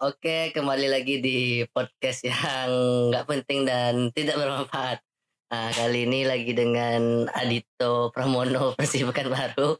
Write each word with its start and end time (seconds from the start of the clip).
Oke, 0.00 0.48
kembali 0.56 0.88
lagi 0.88 1.20
di 1.20 1.60
podcast 1.76 2.24
yang 2.24 2.72
nggak 3.12 3.28
penting 3.28 3.68
dan 3.68 4.08
tidak 4.16 4.40
bermanfaat. 4.40 5.04
Nah, 5.52 5.68
kali 5.76 6.08
ini 6.08 6.24
lagi 6.24 6.56
dengan 6.56 7.28
Adito 7.28 8.08
Pramono 8.08 8.72
versi 8.80 9.04
Pekanbaru. 9.04 9.76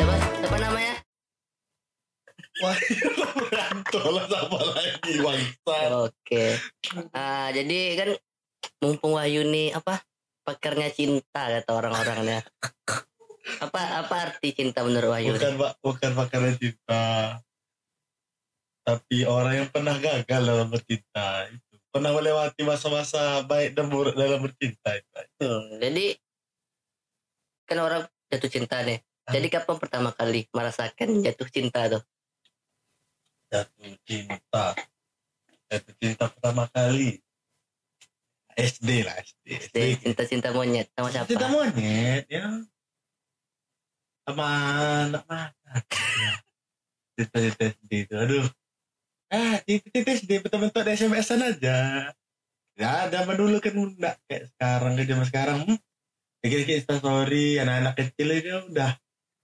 Coba, 0.00 0.16
siapa 0.16 0.56
namanya? 0.64 0.96
Wah, 2.64 2.76
apa 4.32 4.58
lagi 4.80 5.12
bangsa. 5.20 5.76
Oke. 6.08 6.56
Ah, 7.12 7.52
jadi 7.52 8.00
kan 8.00 8.08
mumpung 8.80 9.12
Wahyu 9.12 9.44
nih 9.44 9.76
apa 9.76 10.00
pakarnya 10.42 10.90
cinta 10.90 11.42
kata 11.48 11.70
orang-orangnya. 11.70 12.42
Apa 13.58 14.06
apa 14.06 14.14
arti 14.30 14.54
cinta 14.54 14.86
menurut 14.86 15.10
Wahyu? 15.10 15.34
Bukan 15.34 15.54
pak, 15.58 15.72
bukan 15.82 16.10
pakarnya 16.14 16.54
cinta. 16.58 17.04
Tapi 18.82 19.22
orang 19.26 19.62
yang 19.62 19.68
pernah 19.70 19.94
gagal 19.98 20.42
dalam 20.42 20.66
bercinta 20.66 21.46
itu 21.50 21.78
pernah 21.92 22.10
melewati 22.10 22.66
masa-masa 22.66 23.44
baik 23.46 23.78
dan 23.78 23.86
buruk 23.86 24.18
dalam 24.18 24.42
bercinta 24.42 24.98
itu. 24.98 25.22
Hmm, 25.38 25.78
jadi 25.78 26.06
kan 27.68 27.78
orang 27.78 28.02
jatuh 28.26 28.50
cinta 28.50 28.82
nih. 28.82 28.98
Jadi 29.22 29.46
kapan 29.54 29.76
pertama 29.78 30.10
kali 30.10 30.50
merasakan 30.50 31.22
jatuh 31.22 31.46
cinta 31.46 31.86
tuh? 31.86 32.02
Jatuh 33.54 33.94
cinta, 34.02 34.74
jatuh 35.70 35.94
cinta 36.02 36.24
pertama 36.26 36.66
kali 36.74 37.22
SD 38.56 39.06
lah 39.06 39.16
SD. 39.20 39.46
SD. 39.70 39.76
Cinta-cinta 40.04 40.48
monyet 40.52 40.88
sama 40.92 41.08
siapa? 41.08 41.28
Cinta 41.28 41.48
monyet 41.48 42.24
ya. 42.28 42.46
Sama 44.28 44.46
anak 45.08 45.24
mana? 45.26 45.50
Cinta-cinta 47.16 47.62
SD 47.72 47.90
itu. 48.08 48.14
Aduh. 48.14 48.46
Ah, 49.32 49.56
cinta-cinta 49.64 50.10
SD 50.16 50.30
betul-betul 50.44 50.80
ada 50.84 50.92
SMS-an 50.92 51.40
aja. 51.40 51.76
Ya, 52.72 52.92
zaman 53.12 53.36
dulu 53.36 53.60
kan 53.60 53.76
enggak 53.76 54.16
kayak 54.28 54.48
sekarang 54.56 54.92
ke 54.96 55.02
zaman 55.04 55.26
sekarang. 55.28 55.58
Hmm. 55.68 55.78
Dikit-dikit 56.42 56.98
story 56.98 57.62
anak-anak 57.62 57.94
kecil 57.94 58.28
itu 58.34 58.50
udah 58.74 58.90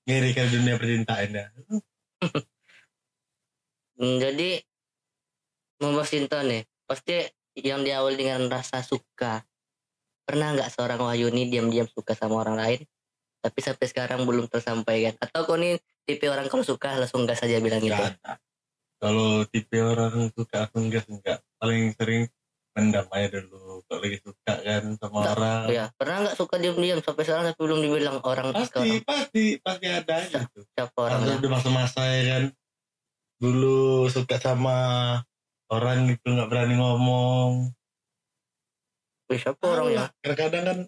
ngiri 0.08 0.30
ke 0.34 0.42
dunia 0.50 0.74
percintaan 0.80 1.30
ya. 1.36 1.46
Jadi 4.22 4.50
membahas 5.78 6.10
cinta 6.10 6.42
nih, 6.42 6.66
pasti 6.86 7.37
yang 7.62 7.82
diawali 7.82 8.16
dengan 8.18 8.46
rasa 8.46 8.80
suka. 8.80 9.42
Pernah 10.22 10.52
nggak 10.54 10.70
seorang 10.74 11.00
Wahyu 11.00 11.32
nih 11.32 11.48
diam-diam 11.48 11.88
suka 11.88 12.12
sama 12.12 12.44
orang 12.44 12.60
lain, 12.60 12.80
tapi 13.40 13.58
sampai 13.64 13.86
sekarang 13.88 14.28
belum 14.28 14.46
tersampaikan? 14.46 15.16
Atau 15.18 15.48
kau 15.48 15.56
nih 15.56 15.80
tipe 16.04 16.28
orang 16.28 16.46
kalau 16.52 16.62
suka 16.62 17.00
langsung 17.00 17.24
gas 17.24 17.40
saja 17.40 17.56
bilang 17.58 17.80
gitu? 17.80 17.96
Ada. 17.96 18.36
Kalau 18.98 19.46
tipe 19.48 19.78
orang 19.78 20.28
suka 20.34 20.68
aku 20.68 20.82
enggak 20.84 21.06
enggak. 21.08 21.38
Paling 21.56 21.94
sering 21.96 22.26
pendam 22.76 23.06
aja 23.10 23.40
dulu. 23.42 23.80
Kalau 23.88 24.00
lagi 24.04 24.18
suka 24.20 24.52
kan 24.58 24.82
sama 25.00 25.16
Enggak. 25.18 25.34
orang. 25.38 25.64
Ya, 25.72 25.84
pernah 25.96 26.16
nggak 26.28 26.36
suka 26.36 26.54
diam-diam 26.60 26.98
sampai 27.00 27.22
sekarang 27.24 27.44
tapi 27.48 27.58
belum 27.58 27.78
dibilang 27.82 28.18
orang 28.22 28.48
Pasti, 28.52 28.78
orang 28.78 29.02
pasti, 29.02 29.44
pasti 29.58 29.86
ada 29.86 30.14
aja 30.18 30.38
tuh. 30.52 30.62
siapa 30.76 30.94
Orang 30.98 31.24
orangnya? 31.24 31.40
udah 31.40 31.50
masa-masa 31.50 32.00
ya 32.04 32.22
kan. 32.36 32.44
Dulu 33.38 34.06
suka 34.10 34.36
sama 34.42 34.76
orang 35.68 36.08
itu 36.12 36.26
nggak 36.26 36.48
berani 36.48 36.74
ngomong. 36.80 37.72
Wih, 39.28 39.38
siapa 39.40 39.60
orangnya? 39.60 40.08
Kadang-kadang 40.24 40.64
kan 40.64 40.78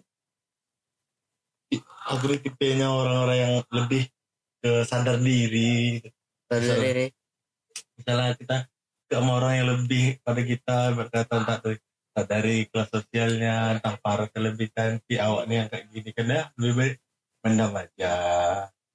aku 2.09 2.23
tuh 2.35 2.39
tipenya 2.41 2.89
orang-orang 2.89 3.37
yang 3.37 3.53
lebih 3.69 4.09
ke 4.61 4.81
sadar 4.85 5.21
diri. 5.21 6.01
Dari 6.49 6.65
Sorry. 6.65 6.81
diri. 6.81 7.05
Misalnya 8.01 8.33
kita 8.35 8.57
ke 9.11 9.15
orang 9.19 9.53
yang 9.61 9.67
lebih 9.69 10.17
pada 10.25 10.41
kita 10.41 10.77
berkata 10.97 11.33
entah 11.37 11.59
dari, 11.61 11.77
entah 12.11 12.25
dari 12.25 12.55
kelas 12.67 12.89
sosialnya, 12.89 13.55
entah 13.77 13.95
para 14.01 14.25
lebih 14.39 14.73
cantik, 14.73 15.19
awaknya 15.21 15.55
yang 15.65 15.69
kayak 15.69 15.85
gini 15.93 16.09
kan 16.15 16.25
ya 16.27 16.43
lebih 16.57 16.73
baik 16.75 16.95
mendam 17.45 17.71
aja. 17.77 18.13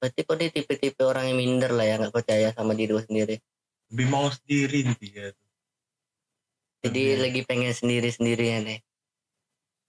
Berarti 0.03 0.21
kok 0.23 0.37
dia 0.39 0.51
tipe-tipe 0.53 1.03
orang 1.07 1.31
yang 1.31 1.39
minder 1.39 1.73
lah 1.73 1.87
ya 1.87 1.95
nggak 2.03 2.15
percaya 2.15 2.49
sama 2.53 2.75
diri 2.75 2.93
sendiri. 2.99 3.37
Lebih 3.95 4.07
mau 4.11 4.27
sendiri 4.29 4.79
nih 4.91 4.97
dia. 4.99 5.27
Jadi 6.87 7.03
Iya. 7.03 7.19
lagi 7.27 7.41
pengen 7.43 7.73
sendiri-sendiri 7.75 8.45
ya 8.47 8.59
nih. 8.63 8.79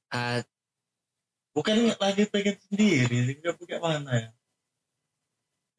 Ah, 0.07 0.39
bukan 1.51 1.93
lagi 1.97 2.23
pengen 2.29 2.55
sendiri 2.69 3.41
nggak 3.41 3.57
punya 3.57 3.77
mana 3.81 4.11
ya 4.13 4.29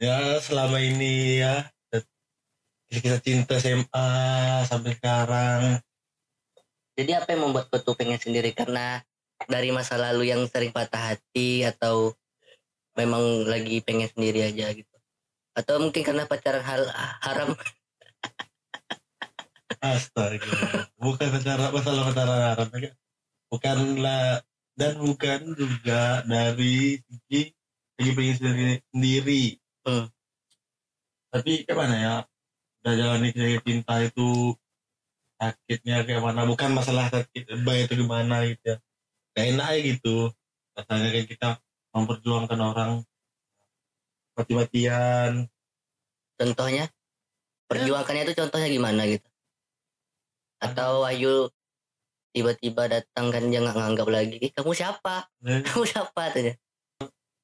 ya 0.02 0.18
selama 0.42 0.82
ini 0.82 1.38
ya 1.38 1.70
kita 2.90 3.22
cinta 3.22 3.56
SMA 3.62 4.10
sampai 4.66 4.98
sekarang 4.98 5.78
jadi 6.98 7.22
apa 7.22 7.30
yang 7.30 7.46
membuat 7.46 7.70
tuh 7.70 7.94
pengen 7.94 8.18
sendiri? 8.18 8.50
Karena 8.50 8.98
dari 9.46 9.70
masa 9.70 9.94
lalu 9.94 10.34
yang 10.34 10.42
sering 10.50 10.74
patah 10.74 11.14
hati 11.14 11.62
atau 11.62 12.10
memang 12.98 13.46
lagi 13.46 13.78
pengen 13.86 14.10
sendiri 14.10 14.50
aja 14.50 14.74
gitu? 14.74 14.96
Atau 15.54 15.78
mungkin 15.78 16.02
karena 16.02 16.26
pacaran 16.26 16.58
hal 16.66 16.90
haram? 17.22 17.54
astaga 19.80 20.90
bukan 20.98 21.28
masalah 21.34 21.68
masalah 21.70 22.02
pacaran 22.10 22.40
haram 22.52 22.68
ya. 22.78 22.92
bukanlah 23.48 24.42
dan 24.78 24.94
bukan 25.02 25.40
juga 25.58 26.22
dari 26.26 27.02
segi 27.02 27.50
lagi 27.98 28.10
pengen 28.14 28.36
sendiri, 28.38 28.74
sendiri. 28.94 29.44
Hmm. 29.82 30.06
tapi 31.34 31.50
gimana 31.66 31.94
ya 31.98 32.14
udah 32.84 32.94
jalan 32.94 33.26
kayak 33.34 33.62
cinta 33.66 33.94
itu 34.06 34.54
sakitnya 35.38 35.96
kayak 36.06 36.22
mana 36.22 36.46
bukan 36.46 36.70
masalah 36.74 37.10
sakit 37.10 37.46
lebay 37.50 37.86
itu 37.86 37.98
gimana 37.98 38.46
gitu 38.46 38.74
ya 38.74 38.76
gak 39.34 39.46
enak 39.54 39.66
aja 39.70 39.80
gitu 39.94 40.16
rasanya 40.74 41.08
kayak 41.14 41.28
kita 41.30 41.48
memperjuangkan 41.94 42.60
orang 42.62 42.90
mati-matian 44.38 45.50
Contohnya? 46.38 46.86
Perjuangannya 47.66 48.22
itu 48.30 48.34
contohnya 48.38 48.68
gimana 48.70 49.02
gitu? 49.10 49.27
Atau 50.58 51.02
Wahyu 51.02 51.48
tiba-tiba 52.30 52.86
datang 52.86 53.30
kan 53.30 53.42
dia 53.44 53.58
nggak 53.58 53.74
nganggap 53.74 54.08
lagi, 54.08 54.36
"Ih, 54.38 54.50
kamu 54.50 54.70
siapa? 54.72 55.26
Eh, 55.42 55.62
Kamu 55.62 55.84
siapa?" 55.84 56.22
dia. 56.32 56.54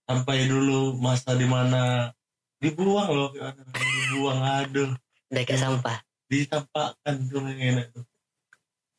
sampai 0.05 0.45
dulu 0.45 0.93
masa 0.95 1.33
di 1.33 1.49
mana 1.49 2.13
dibuang 2.61 3.09
loh 3.09 3.33
dibuang 3.73 4.37
aduh 4.37 4.93
Udah 5.33 5.43
kayak 5.43 5.57
sampah. 5.59 5.97
ditampakkan 6.29 7.15
tuh 7.25 7.41
yang 7.41 7.61
enak 7.73 7.87
tuh 7.89 8.05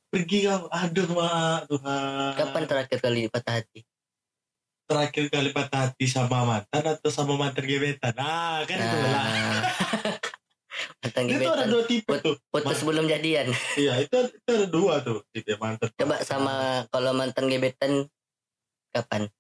pergi 0.10 0.50
kamu 0.50 0.66
aduh 0.66 1.08
mak 1.12 1.70
Tuhan 1.70 2.32
Kapan 2.34 2.64
terakhir 2.66 2.98
kali 3.00 3.30
patah 3.30 3.62
hati? 3.62 3.86
terakhir 4.86 5.26
kali 5.30 5.50
patah 5.50 5.90
hati 5.90 6.06
sama 6.06 6.42
mantan 6.42 6.84
atau 6.86 7.10
sama 7.10 7.38
mantan 7.38 7.66
gebetan 7.66 8.14
nah 8.14 8.66
kan 8.66 8.78
itu 8.80 8.98
lah 8.98 9.26
Mantan 11.00 11.24
itu 11.30 11.48
ada 11.48 11.64
gebetan 11.64 11.68
dua 11.72 11.84
tipe 11.88 12.16
tuh 12.20 12.36
putus 12.52 12.78
sebelum 12.84 13.06
jadian. 13.08 13.48
iya 13.80 13.94
itu, 14.04 14.18
itu 14.28 14.50
ada 14.52 14.68
dua 14.68 14.94
tuh 15.00 15.24
tipe 15.32 15.56
mantan 15.56 15.88
Coba 15.96 16.16
sama 16.26 16.84
kalau 16.92 17.12
mantan 17.16 17.48
gebetan 17.48 18.08
kapan? 18.92 19.32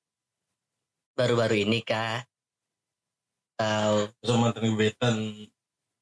Baru-baru 1.16 1.64
ini 1.64 1.80
kah? 1.84 2.24
Atau 3.56 4.12
sama 4.24 4.52
mantan 4.52 4.64
gebetan 4.72 5.16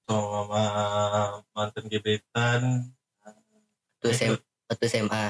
sama 0.09 0.63
mantan 1.53 1.85
gebetan 1.89 2.61
waktu 4.03 4.07
SM, 4.13 4.33
waktu 4.69 4.85
SMA? 4.89 5.25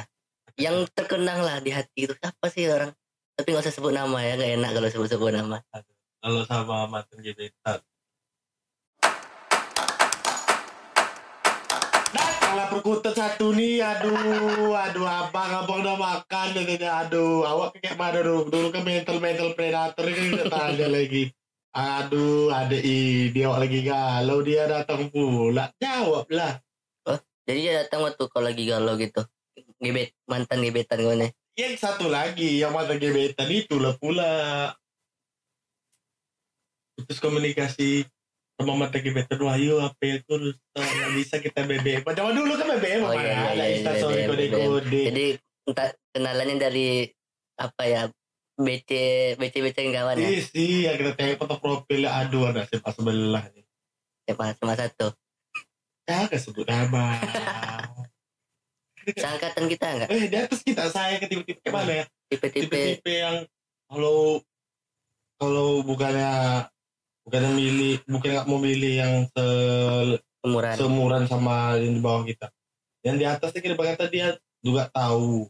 Yang 0.57 0.77
terkenang 0.93 1.43
lah 1.43 1.59
di 1.59 1.71
hati 1.73 2.09
itu 2.09 2.13
siapa 2.15 2.45
sih 2.51 2.67
orang? 2.67 2.91
Tapi 3.33 3.47
nggak 3.49 3.65
usah 3.65 3.73
sebut 3.73 3.93
nama 3.93 4.17
ya, 4.21 4.37
nggak 4.37 4.51
enak 4.61 4.71
kalau 4.77 4.89
sebut-sebut 4.89 5.31
nama. 5.33 5.57
kalau 6.23 6.47
sama 6.47 6.87
mantan 6.87 7.19
gebetan 7.19 7.83
datanglah 12.53 12.69
perkutut 12.69 13.15
satu 13.17 13.49
nih 13.49 13.81
aduh 13.81 14.77
aduh 14.77 15.09
abang 15.09 15.65
abang 15.65 15.81
udah 15.81 15.97
makan 15.97 16.53
katanya 16.53 17.01
aduh 17.01 17.41
awak 17.49 17.73
kayak 17.81 17.97
mana 17.97 18.21
dulu 18.21 18.45
dulu 18.45 18.67
kan 18.69 18.85
mental 18.85 19.17
mental 19.17 19.57
predator 19.57 20.05
ini 20.05 20.37
kita 20.37 20.53
tanya 20.53 20.85
lagi 20.85 21.33
aduh 21.73 22.53
ada 22.53 22.77
ide 22.77 23.41
awak 23.49 23.65
lagi 23.65 23.79
galau 23.81 24.45
dia 24.45 24.69
datang 24.69 25.09
pula 25.09 25.73
jawab 25.81 26.29
lah 26.29 26.61
Jadi 27.49 27.57
dia 27.57 27.73
datang 27.81 28.05
waktu 28.05 28.23
kau 28.29 28.39
lagi 28.39 28.63
galau 28.69 28.95
gitu. 28.95 29.19
Gebet, 29.81 30.15
mantan 30.29 30.63
gebetan 30.63 31.01
gue 31.01 31.15
nih. 31.25 31.31
yang 31.57 31.73
satu 31.73 32.05
lagi 32.05 32.61
yang 32.61 32.69
mantan 32.69 33.01
gebetan 33.01 33.49
itulah 33.49 33.97
pula 33.97 34.69
putus 36.93 37.17
komunikasi 37.17 38.05
sama 38.53 38.87
gebetan 38.93 39.39
Wahyu 39.41 39.81
apa 39.81 40.01
ya 40.05 40.17
kurus 40.23 40.55
nggak 40.77 41.11
bisa 41.17 41.35
kita 41.41 41.65
BBM 41.65 42.01
macam 42.05 42.31
dulu 42.31 42.53
kan 42.53 42.67
BBM 42.77 43.01
Oh, 43.01 43.13
iya, 43.17 43.23
iya, 43.25 43.37
ada 43.49 43.53
iya, 43.65 43.65
instastory 43.81 44.21
BBM. 44.23 44.29
kode 44.29 44.45
kode 44.53 45.01
Jadi 45.09 45.25
entah 45.63 45.89
kenalannya 46.13 46.55
dari 46.61 46.87
apa 47.57 47.83
ya 47.83 48.01
BC 48.53 48.89
BC 49.41 49.55
BC 49.65 49.77
kawan 49.89 50.15
ya? 50.21 50.29
Isi 50.29 50.85
ya 50.85 50.93
kita 50.93 51.17
tengok 51.17 51.37
foto 51.41 51.55
profilnya 51.57 52.13
aduh 52.13 52.53
anak 52.53 52.69
SMA 52.69 52.89
sebelah 52.93 53.43
nih 53.49 53.65
siapa 54.23 54.55
cuma 54.61 54.73
satu? 54.77 55.07
Jangan 56.03 56.39
sebut 56.39 56.67
nama. 56.67 57.15
Seangkatan 59.03 59.67
kita 59.67 59.85
enggak 59.99 60.09
eh 60.15 60.31
di 60.31 60.37
atas 60.39 60.63
kita 60.63 60.87
saya 60.87 61.19
ke 61.19 61.27
tipe-tipe 61.27 61.59
kayak 61.59 61.75
mana 61.75 61.91
ya? 61.91 62.05
Tipe-tipe 62.31 63.11
yang 63.11 63.43
kalau 63.91 64.39
kalau 65.35 65.83
bukannya 65.83 66.63
bukannya 67.23 67.51
milih 67.55 67.93
bukan 68.07 68.29
nggak 68.35 68.47
mau 68.47 68.59
milih 68.59 68.93
yang 68.99 69.13
se 69.31 69.45
umuran 70.43 70.75
seumuran 70.75 71.23
sama 71.25 71.79
yang 71.79 71.95
di 71.95 72.01
bawah 72.03 72.23
kita. 72.27 72.51
Yang 73.03 73.15
di 73.19 73.25
atasnya 73.27 73.59
kita 73.63 73.75
kata 73.75 74.05
dia 74.11 74.27
juga 74.59 74.91
tahu. 74.91 75.47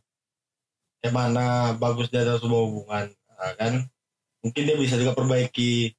Kayak 1.02 1.14
mana 1.14 1.76
bagus 1.76 2.08
dia 2.14 2.24
dalam 2.24 2.40
sebuah 2.40 2.64
hubungan. 2.64 3.06
Nah, 3.12 3.54
kan? 3.60 3.74
Mungkin 4.46 4.62
dia 4.64 4.78
bisa 4.80 4.96
juga 4.96 5.18
perbaiki 5.18 5.92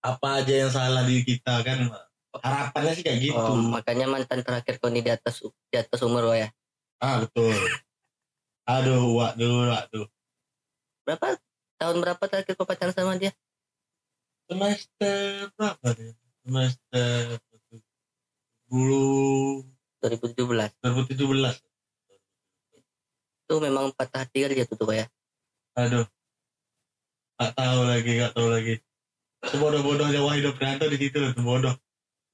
apa 0.00 0.40
aja 0.40 0.54
yang 0.66 0.72
salah 0.72 1.02
di 1.02 1.20
kita 1.26 1.60
kan? 1.66 1.90
Harapannya 2.36 2.92
sih 2.94 3.04
kayak 3.04 3.18
gitu. 3.32 3.36
Oh, 3.36 3.58
makanya 3.58 4.06
mantan 4.06 4.44
terakhir 4.44 4.78
kau 4.78 4.92
ini 4.92 5.02
di 5.02 5.10
atas 5.10 5.42
di 5.42 5.76
atas 5.76 6.00
umur 6.04 6.32
ya? 6.36 6.48
Ah 7.00 7.20
betul. 7.24 7.52
Aduh 8.66 9.14
waduh 9.14 9.72
waduh 9.72 10.06
berapa? 11.06 11.38
Tahun 11.76 11.96
berapa 12.02 12.24
terakhir 12.28 12.54
kau 12.58 12.66
pacaran 12.68 12.92
sama 12.92 13.16
dia 13.16 13.32
semester 14.46 15.50
berapa 15.58 15.88
nih 15.98 16.14
semester 16.46 17.38
bulu 18.70 19.62
2017 20.02 20.38
2017 20.82 21.66
itu 23.46 23.54
memang 23.62 23.94
patah 23.94 24.26
hati 24.26 24.42
kali 24.42 24.58
jatuh 24.58 24.74
tuh 24.74 24.90
ya? 24.90 25.06
Aduh. 25.78 26.02
Nggak 27.38 27.52
tahu 27.54 27.80
lagi 27.86 28.10
nggak 28.18 28.32
tahu 28.34 28.48
lagi. 28.50 28.74
Sebodoh-bodohnya 29.46 30.18
Wahid 30.18 30.50
Prianto 30.58 30.90
di 30.90 30.98
situ 30.98 31.22
loh 31.22 31.30
bodoh 31.38 31.74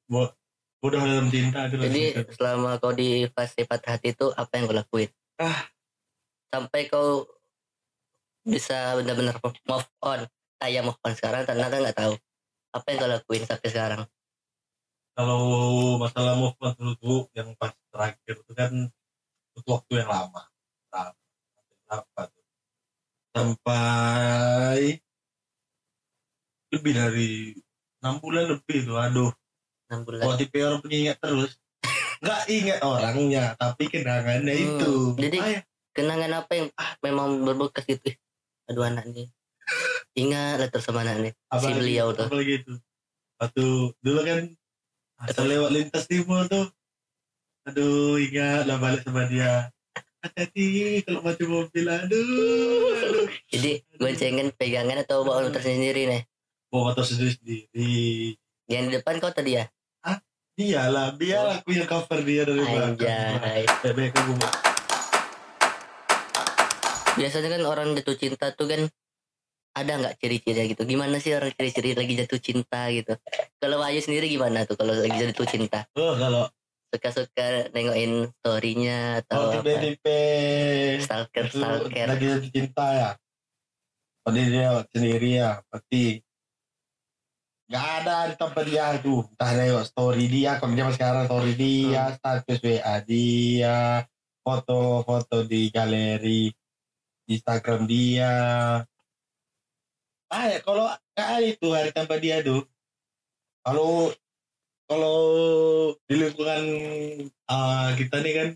Bo 0.08 0.32
bodoh 0.80 1.04
dalam 1.04 1.28
cinta 1.28 1.68
itu 1.68 1.76
jadi 1.84 2.02
situ. 2.16 2.32
selama 2.40 2.80
kau 2.80 2.96
di 2.96 3.28
fase 3.28 3.68
patah 3.68 4.00
hati 4.00 4.16
itu 4.16 4.32
apa 4.32 4.50
yang 4.56 4.64
kau 4.72 4.76
lakuin? 4.76 5.10
Ah. 5.36 5.68
sampai 6.48 6.88
kau 6.88 7.28
bisa 8.48 8.96
benar-benar 8.96 9.36
move 9.68 9.88
on 10.00 10.24
saya 10.62 10.78
move 10.78 10.94
on 11.02 11.12
sekarang 11.12 11.42
ternyata 11.42 11.74
nggak 11.74 11.98
tahu. 11.98 12.14
Apa 12.70 12.86
yang 12.86 12.98
kau 13.02 13.10
lakuin 13.10 13.42
sampai 13.42 13.68
sekarang? 13.68 14.02
Kalau 15.12 15.42
masalah 15.98 16.38
move 16.38 16.54
on 16.62 16.72
dulu 16.78 17.26
yang 17.34 17.50
pas 17.58 17.74
terakhir 17.90 18.38
itu 18.38 18.52
kan 18.54 18.70
butuh 19.52 19.70
waktu 19.76 19.92
yang 19.98 20.08
lama. 20.08 20.42
Lama 20.88 21.18
sampai 21.50 21.74
berapa 21.82 22.20
tuh? 22.30 22.44
Sampai 23.34 24.78
lebih 26.72 26.92
dari 26.94 27.30
enam 27.98 28.22
bulan 28.22 28.44
lebih 28.48 28.78
tuh 28.86 28.96
aduh. 28.96 29.32
Enam 29.90 30.00
bulan. 30.06 30.22
Kalau 30.22 30.34
tipe 30.38 30.56
orang 30.62 30.80
pengingat 30.80 31.18
terus. 31.18 31.58
Nggak 32.22 32.42
ingat 32.48 32.78
orangnya 32.80 33.44
tapi 33.58 33.90
kenangannya 33.90 34.54
Hmm, 34.54 34.64
itu. 34.78 34.92
Jadi- 35.18 35.42
Ah, 35.42 35.50
ya. 35.50 35.60
kenangan 35.90 36.32
apa 36.38 36.52
yang 36.54 36.68
ah, 36.78 36.94
memang 37.02 37.42
berbekas 37.42 37.82
gitu 37.84 38.08
Ih, 38.08 38.16
aduh 38.64 38.86
anak 38.86 39.10
nih 39.10 39.26
ingat 40.12 40.60
lah 40.60 40.68
terus 40.68 40.84
sama 40.84 41.02
anak 41.04 41.30
nih 41.30 41.32
si 41.32 41.70
beliau 41.72 42.12
tuh. 42.12 42.28
apalagi 42.28 42.64
itu. 42.64 42.74
Waktu 43.40 43.66
dulu 43.98 44.20
kan 44.22 44.40
asal 45.26 45.44
lewat 45.48 45.70
lintas 45.72 46.04
timur 46.06 46.46
tuh 46.46 46.68
aduh 47.62 48.18
ingat 48.18 48.66
lah 48.68 48.76
balik 48.76 49.02
sama 49.04 49.26
dia. 49.26 49.70
Hati-hati 50.22 51.02
kalau 51.02 51.26
mati 51.26 51.42
mobil 51.42 51.82
aduh, 51.82 52.94
aduh. 52.94 53.26
jadi 53.50 53.82
goncengan 53.98 54.54
pegangan 54.54 55.02
atau 55.02 55.26
bawa 55.26 55.50
motor 55.50 55.58
sendiri 55.58 56.06
nih? 56.06 56.22
Bawa 56.70 56.94
motor 56.94 57.02
sendiri 57.02 57.34
sendiri. 57.34 57.94
Yang 58.70 58.82
di 58.86 58.90
depan 59.02 59.18
kau 59.18 59.34
tadi 59.34 59.58
ya 59.58 59.66
iyalah 60.60 61.16
biar 61.16 61.60
aku 61.60 61.72
yang 61.72 61.88
cover 61.88 62.20
dia 62.20 62.44
dari 62.44 62.60
belakang. 62.60 63.40
bebek 63.80 64.12
aku 64.12 64.32
biasanya 67.12 67.48
kan 67.56 67.62
orang 67.68 67.88
jatuh 67.96 68.16
cinta 68.16 68.52
tuh 68.56 68.68
kan 68.68 68.80
ada 69.72 69.92
nggak 69.96 70.16
ciri-ciri 70.20 70.76
gitu? 70.76 70.84
Gimana 70.84 71.16
sih 71.16 71.32
orang 71.32 71.52
ciri-ciri 71.56 71.96
lagi 71.96 72.12
jatuh 72.16 72.40
cinta 72.40 72.92
gitu? 72.92 73.16
Kalau 73.56 73.80
Ayu 73.80 74.04
sendiri 74.04 74.28
gimana 74.28 74.68
tuh 74.68 74.76
kalau 74.76 74.92
lagi 74.92 75.16
jatuh 75.16 75.48
cinta? 75.48 75.88
Oh 75.96 76.12
kalau 76.16 76.48
suka-suka 76.92 77.72
nengokin 77.72 78.28
storynya 78.40 79.24
atau 79.24 79.48
apa? 79.48 79.64
Tipe-tipe 79.64 80.20
stalker 81.00 81.48
stalker. 81.48 82.06
lagi 82.12 82.24
jatuh 82.28 82.50
cinta 82.52 82.86
ya? 82.92 83.10
Pada 84.22 84.38
dia 84.38 84.70
sendiri 84.92 85.28
ya 85.40 85.50
pasti 85.72 86.20
nggak 87.72 87.86
ada 88.04 88.16
di 88.28 88.34
tempat 88.36 88.64
dia. 88.68 88.86
Tuh 89.00 89.24
entah 89.24 89.50
nengok 89.56 89.84
story 89.88 90.24
dia 90.28 90.60
kalau 90.60 90.76
zaman 90.76 90.92
sekarang 90.92 91.24
story 91.24 91.52
dia 91.56 92.02
status 92.20 92.58
WA 92.60 92.96
dia 93.08 94.04
foto-foto 94.44 95.48
di 95.48 95.72
galeri 95.72 96.52
Instagram 97.30 97.88
dia 97.88 98.34
ah 100.32 100.44
ya 100.48 100.58
kalau 100.64 100.88
nggak 100.88 101.28
ada 101.28 101.44
itu 101.44 101.66
hari 101.70 101.90
tanpa 101.92 102.16
dia 102.16 102.40
tuh 102.40 102.64
kalau 103.62 104.10
kalau 104.88 105.18
di 106.08 106.14
lingkungan 106.18 106.62
ah, 107.46 107.92
kita 107.94 108.24
nih 108.24 108.32
kan 108.34 108.48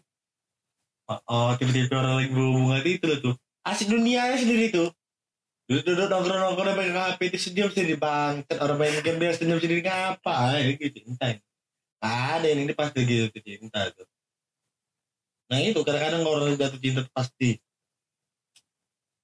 oh 1.06 1.52
tiba-tiba 1.54 2.02
orang 2.02 2.14
lagi 2.18 2.30
berhubungan 2.34 2.82
itu 2.82 3.04
loh 3.06 3.18
tuh. 3.22 3.34
Asik 3.62 3.90
dunianya 3.92 4.40
sendiri 4.40 4.74
tuh 4.74 4.90
duduk-duduk 5.66 6.06
nongkrong-nongkrong 6.06 6.78
pegang 6.78 6.98
HP 7.10 7.20
itu 7.26 7.38
senyum 7.50 7.70
sendiri 7.74 7.98
bangset 7.98 8.58
orang 8.62 8.78
main 8.78 9.02
game 9.02 9.18
dia 9.18 9.34
senyum 9.34 9.58
sendiri 9.58 9.82
ngapa 9.82 10.30
ah, 10.30 10.62
gitu 10.62 11.02
cinta 11.02 11.34
ini 11.34 11.42
ada 11.98 12.46
ini 12.46 12.70
pasti 12.70 13.02
gitu 13.02 13.34
cinta 13.42 13.90
tuh. 13.90 14.06
Nah 15.50 15.58
itu 15.58 15.82
kadang-kadang 15.82 16.22
orang 16.22 16.54
jatuh 16.54 16.78
cinta 16.78 17.02
pasti 17.10 17.58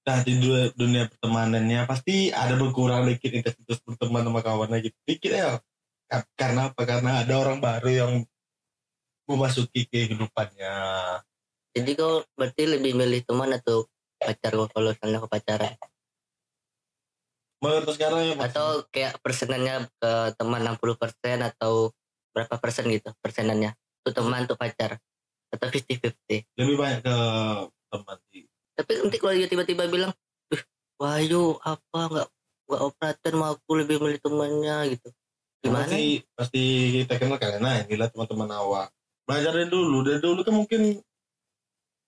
nah 0.03 0.19
di 0.27 0.35
dunia, 0.35 0.75
dunia 0.75 1.03
pertemanannya 1.07 1.87
pasti 1.87 2.35
ada 2.35 2.59
berkurang 2.59 3.07
dikit 3.07 3.31
intensitas 3.31 3.79
berteman 3.87 4.27
sama 4.27 4.41
kawannya 4.43 4.79
gitu 4.83 4.99
dikit 5.07 5.31
ya. 5.31 5.51
Ka- 6.11 6.27
karena 6.35 6.75
apa? 6.75 6.83
Karena 6.83 7.23
ada 7.23 7.35
orang 7.39 7.63
baru 7.63 7.89
yang 7.89 8.13
memasuki 9.31 9.87
kehidupannya. 9.87 10.75
Jadi 11.73 11.91
kau 11.97 12.27
berarti 12.35 12.63
lebih 12.69 12.93
milih 12.99 13.23
teman 13.25 13.55
atau 13.55 13.87
pacar 14.19 14.53
kau 14.53 14.69
kalau 14.69 14.91
misalnya 14.93 15.19
kau 15.23 15.31
pacaran? 15.31 15.75
Menurut 17.63 17.95
sekarang 17.95 18.21
ya 18.27 18.35
atau 18.43 18.83
kayak 18.91 19.23
persenannya 19.23 19.87
ke 20.03 20.13
teman 20.35 20.67
60% 20.67 21.47
atau 21.47 21.95
berapa 22.35 22.59
persen 22.59 22.91
gitu 22.91 23.15
persenannya? 23.23 23.79
Tuh 24.03 24.11
teman 24.11 24.51
tuh 24.51 24.59
pacar? 24.59 24.99
Atau 25.55 25.71
50-50 25.71 26.43
lebih 26.59 26.77
banyak 26.81 27.01
ke 27.07 27.17
teman 27.93 28.19
sih 28.33 28.52
tapi 28.73 28.91
nanti 28.99 29.17
kalau 29.21 29.35
dia 29.37 29.49
tiba-tiba 29.49 29.85
bilang 29.89 30.13
"Ih, 30.53 30.63
Wahyu 30.97 31.61
apa? 31.61 32.01
Nggak 32.09 32.29
nggak 32.69 32.83
operator 32.83 33.33
mau 33.37 33.53
aku 33.53 33.71
lebih 33.77 34.01
milih 34.01 34.21
temannya 34.23 34.97
gitu. 34.97 35.09
Gimana? 35.63 35.87
pasti 35.87 36.07
pasti 36.35 36.63
kita 37.07 37.15
kenal 37.23 37.39
karena 37.39 37.87
inilah 37.87 38.09
teman-teman 38.11 38.51
awak. 38.51 38.89
Belajar 39.23 39.55
dari 39.55 39.71
dulu. 39.71 40.03
Dari 40.03 40.19
dulu 40.19 40.41
kan 40.43 40.55
mungkin 40.59 40.81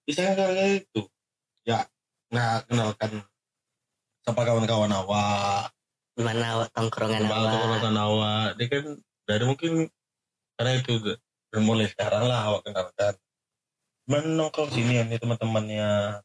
bisa 0.04 0.36
kayak 0.36 0.84
itu 0.84 1.00
ya 1.64 1.80
nah 2.28 2.60
kenalkan 2.66 3.24
sama 4.24 4.42
kawan-kawan 4.42 4.90
awak. 4.90 5.70
Gimana 6.16 6.44
awak? 6.58 6.68
Tongkrongan 6.72 7.28
awak? 7.28 7.60
kawan-kawan 7.60 7.98
awak. 8.00 8.48
Dia 8.58 8.66
kan 8.72 8.84
dari 9.28 9.44
mungkin 9.44 9.72
karena 10.58 10.72
itu 10.80 10.92
dan 11.54 11.62
mulai 11.62 11.86
sekarang 11.86 12.26
lah 12.26 12.50
awak 12.50 12.66
kenalkan. 12.66 13.14
Cuman 14.04 14.24
nongkrong 14.36 14.70
sini 14.74 15.00
ini 15.00 15.16
teman-temannya 15.16 16.20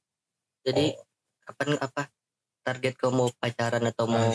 jadi 0.70 0.94
Oh, 0.94 1.04
kapan 1.44 1.70
apa 1.82 2.02
target 2.62 2.94
kau 2.96 3.10
mau 3.10 3.28
pacaran 3.34 3.82
atau 3.84 4.06
mau 4.06 4.30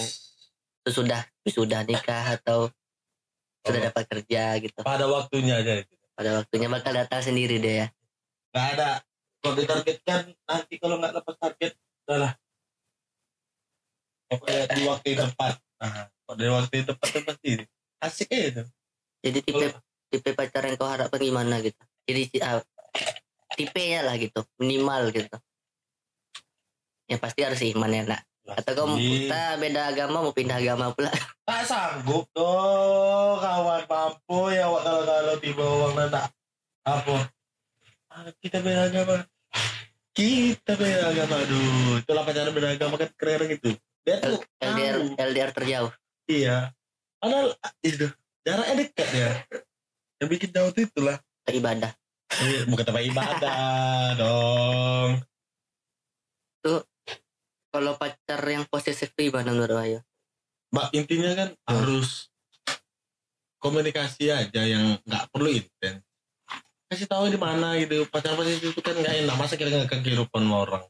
sesudah 0.82 1.22
sudah 1.46 1.80
nikah 1.82 2.34
atau 2.34 2.66
sudah 3.62 3.80
Oh. 3.80 3.86
dapat 3.88 4.04
kerja 4.10 4.42
gitu? 4.58 4.80
Pada 4.82 5.06
waktunya 5.06 5.62
aja 5.62 5.80
itu. 5.80 5.94
Pada 6.14 6.42
waktunya 6.42 6.68
bakal 6.68 6.92
datang 6.92 7.22
sendiri 7.22 7.58
deh 7.58 7.74
ya? 7.80 7.86
Nggak 8.50 8.66
ada. 8.74 8.90
Kalau 9.38 9.54
ditargetkan 9.54 10.20
nanti 10.44 10.74
kalau 10.76 10.96
nggak 10.98 11.14
dapat 11.14 11.34
target 11.38 11.72
udahlah 12.04 12.32
pokoknya 14.26 14.62
di 14.68 14.82
waktu 14.84 15.06
yang 15.14 15.20
tepat. 15.30 15.54
Nah, 15.78 16.04
kalau 16.24 16.34
di 16.34 16.46
waktu 16.48 16.72
yang 16.74 16.86
tepat 16.90 17.06
itu 17.08 17.20
pasti 17.22 17.48
asik 18.00 18.28
aja 18.30 18.42
itu. 18.50 18.62
Jadi 19.24 19.38
tipe 19.40 19.56
Kalau- 19.70 19.82
tipe 20.10 20.30
pacaran 20.32 20.68
yang 20.72 20.78
kau 20.80 20.90
harapkan 20.90 21.20
gimana 21.20 21.56
gitu? 21.60 21.80
Jadi 22.04 22.22
ah, 22.42 22.60
tipenya 23.54 24.02
lah 24.04 24.18
gitu 24.18 24.42
minimal 24.58 25.08
gitu 25.14 25.36
yang 27.08 27.20
pasti 27.20 27.40
harus 27.44 27.60
iman 27.60 27.90
ya 27.92 28.02
nak. 28.08 28.22
Atau 28.44 28.72
kau 28.76 28.86
kita 29.00 29.56
beda 29.56 29.88
agama 29.88 30.20
mau 30.20 30.32
pindah 30.36 30.60
agama 30.60 30.92
pula. 30.92 31.08
Tak 31.44 31.68
sanggup 31.68 32.24
tuh 32.32 33.36
kawan 33.36 33.84
mampu 33.84 34.48
ya 34.56 34.64
kalau 34.64 35.04
kalau 35.04 35.36
tiba 35.44 35.60
uang 35.60 35.92
nana 35.92 36.24
apa 36.88 37.28
ah, 38.16 38.32
kita 38.40 38.64
beda 38.64 38.88
agama. 38.88 39.28
Kita 40.16 40.72
beda 40.72 41.12
agama 41.12 41.36
aduh. 41.44 42.00
Itulah 42.00 42.24
pacaran 42.24 42.52
beda 42.56 42.68
agama 42.80 42.96
kan 42.96 43.12
keren 43.16 43.44
gitu. 43.52 43.76
Dia 44.08 44.24
tuh 44.24 44.40
LDR 44.56 44.96
tahu. 44.96 45.20
LDR 45.20 45.50
terjauh. 45.52 45.92
Iya. 46.24 46.72
Padahal 47.20 47.52
itu 47.84 48.08
jaraknya 48.44 48.74
dekat 48.80 49.08
ya 49.12 49.30
yang 50.20 50.28
bikin 50.32 50.48
jauh 50.48 50.72
itu 50.72 50.80
itulah. 50.88 51.20
Ke 51.44 51.60
ibadah. 51.60 51.92
Eh, 52.40 52.64
bukan 52.64 52.84
tempat 52.88 53.04
ibadah 53.04 53.56
dong 54.20 55.20
kalau 57.74 57.98
pacar 57.98 58.38
yang 58.46 58.62
posesif 58.70 59.10
gimana 59.18 59.50
menurut 59.50 59.74
Wahyu 59.74 60.00
mbak 60.70 60.90
intinya 60.94 61.30
kan 61.34 61.48
harus 61.66 62.30
komunikasi 63.62 64.28
aja 64.28 64.60
yang 64.60 65.00
nggak 65.08 65.24
perlu 65.32 65.48
intens. 65.48 66.04
Kasih 66.84 67.08
tahu 67.08 67.32
di 67.32 67.40
mana 67.40 67.78
gitu 67.80 68.04
pacar 68.12 68.36
pacar 68.36 68.52
itu 68.52 68.76
kan 68.84 68.92
nggak 68.92 69.24
enak. 69.24 69.34
Masa 69.40 69.56
kita 69.56 69.72
nggak 69.72 70.04
kehidupan 70.04 70.44
sama 70.44 70.68
orang? 70.68 70.84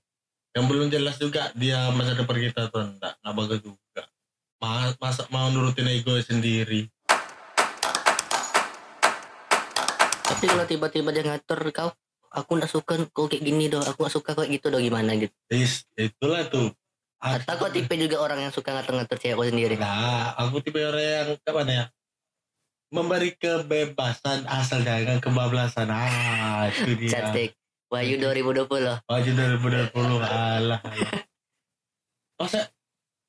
Yang 0.57 0.65
belum 0.73 0.87
jelas 0.91 1.17
juga 1.23 1.55
dia 1.55 1.93
masa 1.95 2.19
depan 2.19 2.35
kita 2.35 2.67
atau 2.67 2.83
enggak 2.83 3.15
nggak 3.23 3.35
bagus 3.39 3.61
juga. 3.63 4.03
Ma- 4.59 4.97
masa 4.99 5.23
mau 5.31 5.47
nurutin 5.55 5.87
ego 5.87 6.19
sendiri. 6.19 6.91
Tapi 10.25 10.45
kalau 10.51 10.67
tiba-tiba 10.67 11.15
dia 11.15 11.25
ngatur 11.31 11.61
kau 11.71 11.95
aku 12.35 12.51
nggak 12.59 12.71
suka 12.71 12.93
kau 13.15 13.31
kayak 13.31 13.47
gini 13.47 13.71
doh 13.71 13.81
aku 13.81 14.05
nggak 14.05 14.15
suka 14.19 14.31
kayak 14.35 14.51
gitu 14.59 14.67
doh 14.75 14.83
gimana 14.83 15.15
gitu 15.15 15.35
Is, 15.55 15.87
itulah 15.95 16.45
tuh 16.51 16.75
atau 17.25 17.55
kau 17.57 17.73
tipe 17.73 17.95
juga 17.97 18.21
orang 18.21 18.45
yang 18.45 18.53
suka 18.53 18.75
ngatur-ngatur 18.75 19.17
cewek 19.17 19.37
kau 19.39 19.47
sendiri 19.47 19.75
Nah, 19.81 20.37
aku 20.37 20.61
tipe 20.61 20.83
orang 20.83 21.01
yang 21.01 21.29
mana 21.55 21.73
ya? 21.73 21.85
Memberi 22.95 23.35
kebebasan 23.35 24.47
asal 24.47 24.87
jangan 24.87 25.19
kebablasan. 25.19 25.91
Ah, 25.91 26.71
itu 26.71 26.95
dia. 26.95 27.11
cantik 27.11 27.59
Wahyu 27.91 28.23
2020 28.23 28.71
Baju 29.03 29.31
2020 29.35 30.23
alah. 30.23 30.79
alah. 30.79 30.81
Masa 32.39 32.71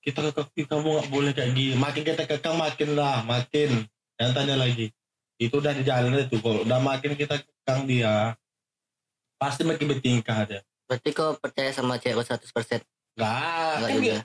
kita 0.06 0.22
kekang 0.30 0.50
kamu 0.54 0.88
nggak 1.02 1.10
boleh 1.10 1.32
kayak 1.34 1.52
gini. 1.58 1.74
Makin 1.78 2.04
kita 2.06 2.24
kekang 2.30 2.62
makin 2.62 2.94
lah, 2.94 3.26
makin. 3.26 3.90
Jangan 4.22 4.34
tanya 4.38 4.56
lagi. 4.62 4.94
Itu 5.42 5.58
udah 5.58 5.74
di 5.74 5.82
jalan 5.82 6.14
itu. 6.14 6.38
Kalau 6.38 6.62
udah 6.62 6.78
makin 6.78 7.18
kita 7.18 7.42
kekang 7.42 7.90
dia, 7.90 8.38
pasti 9.36 9.62
makin 9.64 9.88
bertingkah 9.90 10.46
dia. 10.46 10.62
berarti 10.86 11.10
kau 11.12 11.34
percaya 11.36 11.74
sama 11.74 11.98
cewek 11.98 12.22
kau 12.22 12.26
100% 12.26 12.46
Enggak, 12.46 12.82
enggak 13.18 13.80
kan 13.80 13.98
juga. 13.98 14.20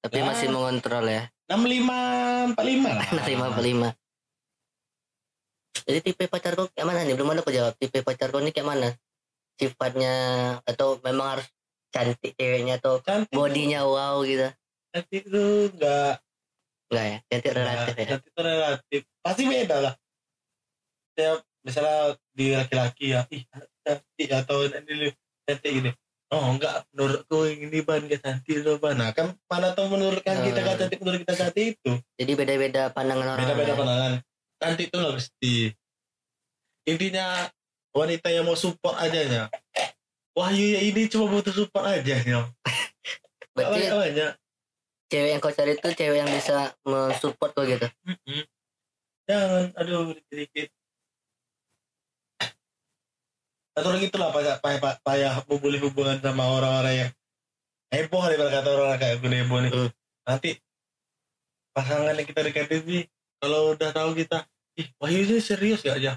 tapi 0.00 0.18
masih 0.20 0.46
mengontrol 0.48 1.04
ya. 1.08 1.22
65 1.48 2.56
45 2.56 2.60
lah. 2.88 3.08
lima 3.30 3.46
lima. 3.60 3.88
Jadi 5.84 5.98
tipe 6.00 6.24
pacar 6.26 6.52
kau 6.54 6.68
kayak 6.72 6.86
mana 6.86 7.04
nih? 7.04 7.12
Belum 7.12 7.32
ada 7.32 7.40
aku 7.40 7.52
jawab. 7.52 7.76
Tipe 7.76 8.00
pacar 8.00 8.28
kau 8.28 8.40
ini 8.40 8.52
kayak 8.52 8.68
mana? 8.68 8.88
Sifatnya 9.56 10.14
atau 10.64 10.96
memang 11.04 11.36
harus 11.38 11.46
cantik 11.92 12.32
ceweknya 12.34 12.80
atau 12.80 12.98
Cantik. 13.00 13.32
bodinya 13.32 13.84
wow 13.84 14.24
gitu? 14.24 14.48
Cantik 14.90 15.24
tuh 15.28 15.68
enggak 15.72 16.14
enggak 16.88 17.04
ya? 17.04 17.16
Cantik 17.28 17.52
relatif 17.52 17.94
ya? 17.94 18.06
Cantik 18.16 18.28
itu 18.28 18.40
relatif. 18.40 19.00
Pasti 19.20 19.42
beda 19.44 19.76
lah. 19.80 19.94
Setiap 21.12 21.38
misalnya 21.64 21.96
di 22.32 22.46
laki-laki 22.52 23.06
ya, 23.12 23.20
ih 23.28 23.42
anak 23.84 24.00
cantik 24.00 24.28
atau 24.32 24.56
ini 24.64 25.12
cantik 25.44 25.70
gini. 25.72 25.90
Oh 26.28 26.50
enggak, 26.50 26.88
menurutku 26.90 27.46
ini 27.46 27.78
ban 27.80 28.00
gak 28.02 28.18
cantik 28.18 28.60
tuh 28.60 28.76
ban. 28.76 28.96
Nah 28.96 29.12
kan 29.12 29.36
mana 29.44 29.70
tahu 29.70 29.92
menurut 29.92 30.18
kan 30.20 30.40
kita 30.40 30.58
Hmm. 30.58 30.66
gak 30.66 30.76
cantik 30.80 30.98
menurut 30.98 31.20
kita 31.20 31.34
cantik 31.36 31.64
itu. 31.74 31.92
jadi 32.16 32.32
beda-beda 32.34 32.82
pandangan 32.90 33.26
orang 33.30 33.44
Beda-beda 33.44 33.72
pandangan. 33.74 34.12
Cantik 34.56 34.88
itu 34.88 34.96
nggak 34.96 35.14
mesti. 35.14 35.54
Intinya 36.84 37.26
wanita 37.92 38.28
yang 38.28 38.44
mau 38.44 38.54
support 38.54 38.96
aja 38.96 39.20
ya. 39.20 39.44
Wahyu 40.32 40.66
ya 40.74 40.80
ini 40.82 41.06
cuma 41.06 41.30
butuh 41.30 41.54
support 41.54 41.84
aja 41.84 42.16
ya. 42.16 42.40
berarti 43.54 43.86
Banyak 43.86 43.94
banyak. 43.94 44.30
cewek 45.06 45.30
yang 45.30 45.38
kau 45.38 45.52
cari 45.52 45.72
itu 45.72 45.88
cewek 45.92 46.18
yang 46.18 46.26
bisa 46.26 46.74
mensupport 46.82 47.50
kau 47.52 47.62
gitu 47.62 47.86
Mm-mm. 48.02 48.42
Jangan, 49.24 49.70
aduh 49.72 50.10
dikit-dikit. 50.10 50.68
Atau 53.74 53.90
lagi 53.90 54.06
itulah 54.06 54.30
payah, 54.30 54.62
payah, 54.62 55.02
payah, 55.02 55.34
memulih 55.50 55.82
hubungan 55.90 56.22
sama 56.22 56.46
orang-orang 56.46 56.94
yang 56.94 57.10
heboh 57.90 58.22
nih 58.30 58.38
kata 58.38 58.68
orang 58.70 58.98
kayak 59.02 59.18
gue 59.18 59.30
heboh 59.34 59.58
nih. 59.66 59.70
Nanti 60.22 60.50
pasangan 61.74 62.14
yang 62.14 62.26
kita 62.26 62.40
deketin 62.46 62.86
nih, 62.86 63.04
kalau 63.42 63.74
udah 63.74 63.90
tahu 63.90 64.14
kita, 64.14 64.46
ih 64.78 64.86
Wahyu 65.02 65.26
ini 65.26 65.42
serius 65.42 65.82
gak 65.82 65.98
aja? 65.98 66.14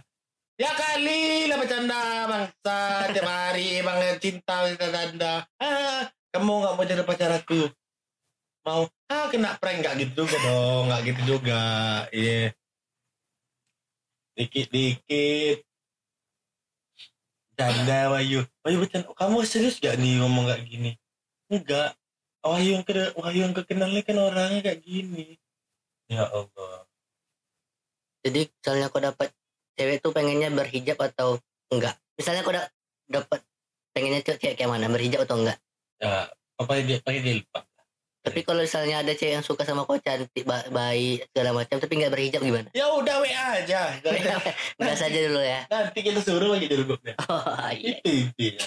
Ya 0.57 0.73
kali 0.73 1.45
lah 1.45 1.61
bercanda 1.61 2.01
bangsa 2.25 2.77
tiap 3.13 3.29
hari 3.29 3.77
bang 3.85 4.17
cinta 4.17 4.65
cinta 4.65 4.87
tanda. 4.89 5.45
Ah, 5.61 6.09
kamu 6.33 6.49
nggak 6.49 6.73
mau 6.73 6.85
jadi 6.85 7.05
pacar 7.05 7.29
aku? 7.29 7.69
Mau? 8.65 8.89
Ah 9.05 9.29
kena 9.29 9.53
prank 9.61 9.85
nggak 9.85 10.01
gitu 10.01 10.25
juga 10.25 10.37
dong, 10.41 10.89
nggak 10.89 11.01
gitu 11.13 11.21
juga. 11.37 11.61
Iya. 12.09 12.57
Dikit-dikit. 14.33 15.66
Canda 17.57 18.13
Wahyu. 18.13 18.45
Wahyu 18.61 18.77
bercanda. 18.79 19.09
Kamu 19.11 19.41
serius 19.41 19.81
gak 19.81 19.97
nih 19.97 20.21
ngomong 20.21 20.45
kayak 20.45 20.63
gini? 20.63 20.91
Enggak. 21.49 21.97
Wahyu 22.45 22.77
yang 22.77 22.85
ke 22.85 22.93
Wahyu 23.17 23.39
yang 23.43 23.55
kekenalnya 23.57 24.01
kan 24.05 24.15
orangnya 24.15 24.61
kayak 24.61 24.85
gini. 24.85 25.35
Ya 26.07 26.23
Allah. 26.23 26.87
jadi 28.23 28.47
misalnya 28.47 28.87
kau 28.87 29.03
dapat 29.03 29.35
cewek 29.75 29.99
tuh 29.99 30.15
pengennya 30.15 30.47
berhijab 30.47 30.95
atau 30.99 31.35
enggak 31.67 31.99
misalnya 32.15 32.47
kau 32.47 32.55
da- 32.55 32.71
dapat 33.07 33.43
pengennya 33.91 34.23
cewek 34.23 34.39
cewek 34.39 34.55
kayak 34.55 34.71
mana 34.71 34.87
berhijab 34.87 35.27
atau 35.27 35.35
enggak 35.35 35.59
Ya, 35.99 36.31
apa 36.55 36.71
dia 36.79 37.03
pakai 37.03 37.19
dia 37.19 37.43
lupa. 37.43 37.66
Tapi 38.27 38.39
kalau 38.43 38.61
misalnya 38.61 38.99
ada 38.99 39.15
cewek 39.15 39.39
yang 39.39 39.45
suka 39.45 39.63
sama 39.63 39.87
kau 39.87 39.95
cantik 39.97 40.43
ba- 40.43 40.67
baik 40.67 41.31
segala 41.31 41.55
macam 41.55 41.75
tapi 41.79 41.93
enggak 41.95 42.11
berhijab 42.11 42.41
gimana 42.43 42.67
Ya 42.75 42.91
udah 42.91 43.15
WA 43.23 43.45
aja. 43.63 43.95
Bahas 44.79 44.99
aja 44.99 45.19
dulu 45.23 45.39
ya 45.39 45.63
Nanti 45.71 45.99
kita 46.03 46.19
suruh 46.19 46.51
lagi 46.51 46.67
dulu 46.67 46.99
oh, 47.31 47.71
iya. 47.71 47.95
Itu 48.03 48.09
intinya. 48.11 48.65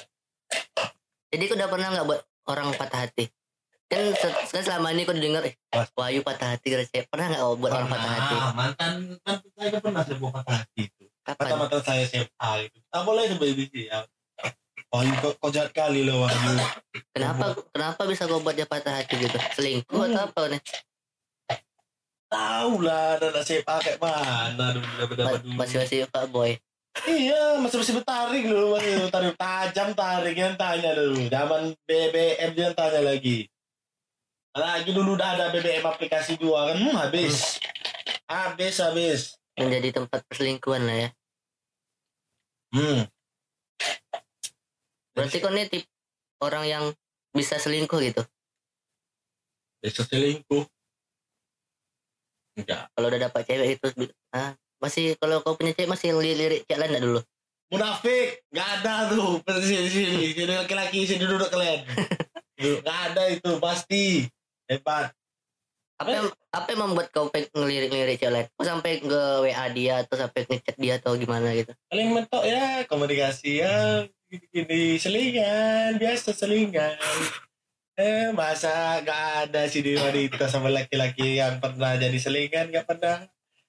jadi 1.30 1.42
kau 1.46 1.56
udah 1.60 1.68
pernah 1.68 1.88
nggak 1.92 2.06
buat 2.08 2.20
orang 2.48 2.66
patah 2.74 3.00
hati 3.06 3.24
kan, 3.90 4.02
kan 4.50 4.62
selama 4.64 4.94
ini 4.96 5.02
kau 5.04 5.14
dengar 5.14 5.44
eh. 5.44 5.54
Wahyu 5.94 6.24
patah 6.24 6.56
hati 6.56 6.66
gara 6.72 6.84
cewek 6.88 7.06
pernah 7.12 7.26
nggak 7.30 7.44
buat 7.60 7.72
orang 7.76 7.88
patah 7.92 8.10
hati 8.10 8.34
Pernah, 8.34 8.52
mantan 8.56 8.92
mantan 9.22 9.50
saya 9.54 9.78
pernah 9.78 10.02
saya 10.02 10.16
buat 10.18 10.32
patah 10.40 10.56
hati 10.64 10.80
itu. 10.88 11.04
Kapan 11.20 11.46
mantan 11.58 11.80
saya 11.84 12.02
SMA 12.08 12.50
gitu. 12.66 12.78
Tak 12.88 13.02
boleh 13.04 13.22
itu 13.28 13.78
ya. 13.86 14.02
Wahyu 14.90 15.14
kok, 15.16 15.32
kok 15.38 15.50
jahat 15.50 15.70
kali 15.70 16.02
loh 16.02 16.26
Wahyu. 16.26 16.58
kenapa 17.14 17.54
kenapa 17.70 18.02
bisa 18.04 18.26
kau 18.26 18.42
buat 18.42 18.52
dia 18.52 18.66
patah 18.66 18.98
hati 18.98 19.14
gitu 19.16 19.38
selingkuh 19.54 20.02
atau 20.04 20.26
apa 20.26 20.42
nih 20.50 20.62
Tahu 22.26 22.86
lah 22.86 23.18
anak 23.18 23.42
SMA 23.42 23.74
kayak 23.82 23.98
mana 23.98 24.66
dulu 24.70 25.02
dapat 25.14 25.42
dulu. 25.42 25.54
masih 25.54 25.76
masih 25.78 25.98
pak 26.06 26.26
boy 26.26 26.54
Iya, 27.06 27.54
masih 27.58 27.78
masih 27.78 27.94
bertarik 27.96 28.44
dulu, 28.44 28.74
masih 28.74 29.06
tarik 29.08 29.34
tajam 29.34 29.94
tarik 29.94 30.34
yang 30.34 30.58
tanya 30.58 30.90
dulu. 30.90 31.22
Zaman 31.22 31.70
BBM 31.86 32.50
dia 32.50 32.74
tanya 32.74 33.00
lagi. 33.06 33.46
Lagi 34.50 34.90
dulu 34.90 35.14
udah 35.14 35.38
ada 35.38 35.54
BBM 35.54 35.86
aplikasi 35.86 36.34
dua 36.34 36.66
kan, 36.66 36.82
hmm, 36.82 36.90
habis. 36.92 37.62
Habis 38.26 38.82
habis. 38.82 39.20
menjadi 39.54 40.02
tempat 40.02 40.24
perselingkuhan 40.26 40.82
lah 40.82 40.96
ya 40.98 41.08
Hmm. 42.70 43.00
Berarti 45.16 45.36
kau 45.42 45.52
nih 45.52 45.66
tip 45.68 45.84
orang 46.40 46.64
yang 46.66 46.84
bisa 47.30 47.56
selingkuh 47.60 48.00
gitu 48.02 48.22
Besok 49.80 50.12
selingkuh. 50.12 50.68
Enggak. 52.60 52.92
kalau 52.92 53.06
udah 53.08 53.20
dapat 53.30 53.42
cewek 53.48 53.80
itu 53.80 53.86
ah 54.36 54.52
masih 54.76 55.16
kalau 55.16 55.40
kau 55.40 55.56
punya 55.56 55.72
cewek 55.72 55.88
masih 55.88 56.12
lirik 56.12 56.68
cewek 56.68 56.80
lain 56.80 57.00
dulu 57.00 57.20
Munafik, 57.70 58.42
nggak 58.50 58.68
ada 58.82 59.14
tuh. 59.14 59.38
Sini 59.62 59.86
sini, 59.86 60.34
sini 60.34 60.58
laki-laki 60.58 61.06
sini 61.06 61.22
duduk 61.22 61.54
kalian. 61.54 61.86
Nggak 62.82 62.98
ada 63.14 63.22
itu 63.30 63.50
pasti. 63.62 64.26
Hebat. 64.66 65.14
apa 66.00 66.10
yang, 66.16 66.26
apa 66.56 66.66
yang 66.72 66.80
membuat 66.80 67.12
kau 67.12 67.28
pengen 67.28 67.52
ngelirik-ngelirik 67.52 68.16
cewek 68.16 68.32
lain 68.32 68.46
kau 68.56 68.64
sampai 68.64 69.04
ke 69.04 69.20
WA 69.44 69.66
dia 69.68 70.00
atau 70.00 70.16
sampai 70.16 70.48
ngechat 70.48 70.76
dia 70.80 70.96
atau 70.96 71.12
gimana 71.12 71.52
gitu 71.52 71.76
Paling 71.92 72.08
mentok 72.16 72.40
ya 72.48 72.88
komunikasi 72.88 73.60
ya 73.60 74.08
gini 74.30 74.94
selingan 74.94 75.98
biasa 75.98 76.30
selingan. 76.30 76.94
Eh 77.98 78.30
masa 78.30 79.02
gak 79.02 79.50
ada 79.50 79.66
sih 79.66 79.82
di 79.82 79.98
wanita 79.98 80.46
sama 80.46 80.70
laki-laki 80.70 81.42
yang 81.42 81.58
pernah 81.58 81.98
jadi 81.98 82.14
selingan 82.14 82.70
gak 82.70 82.86
pernah. 82.86 83.26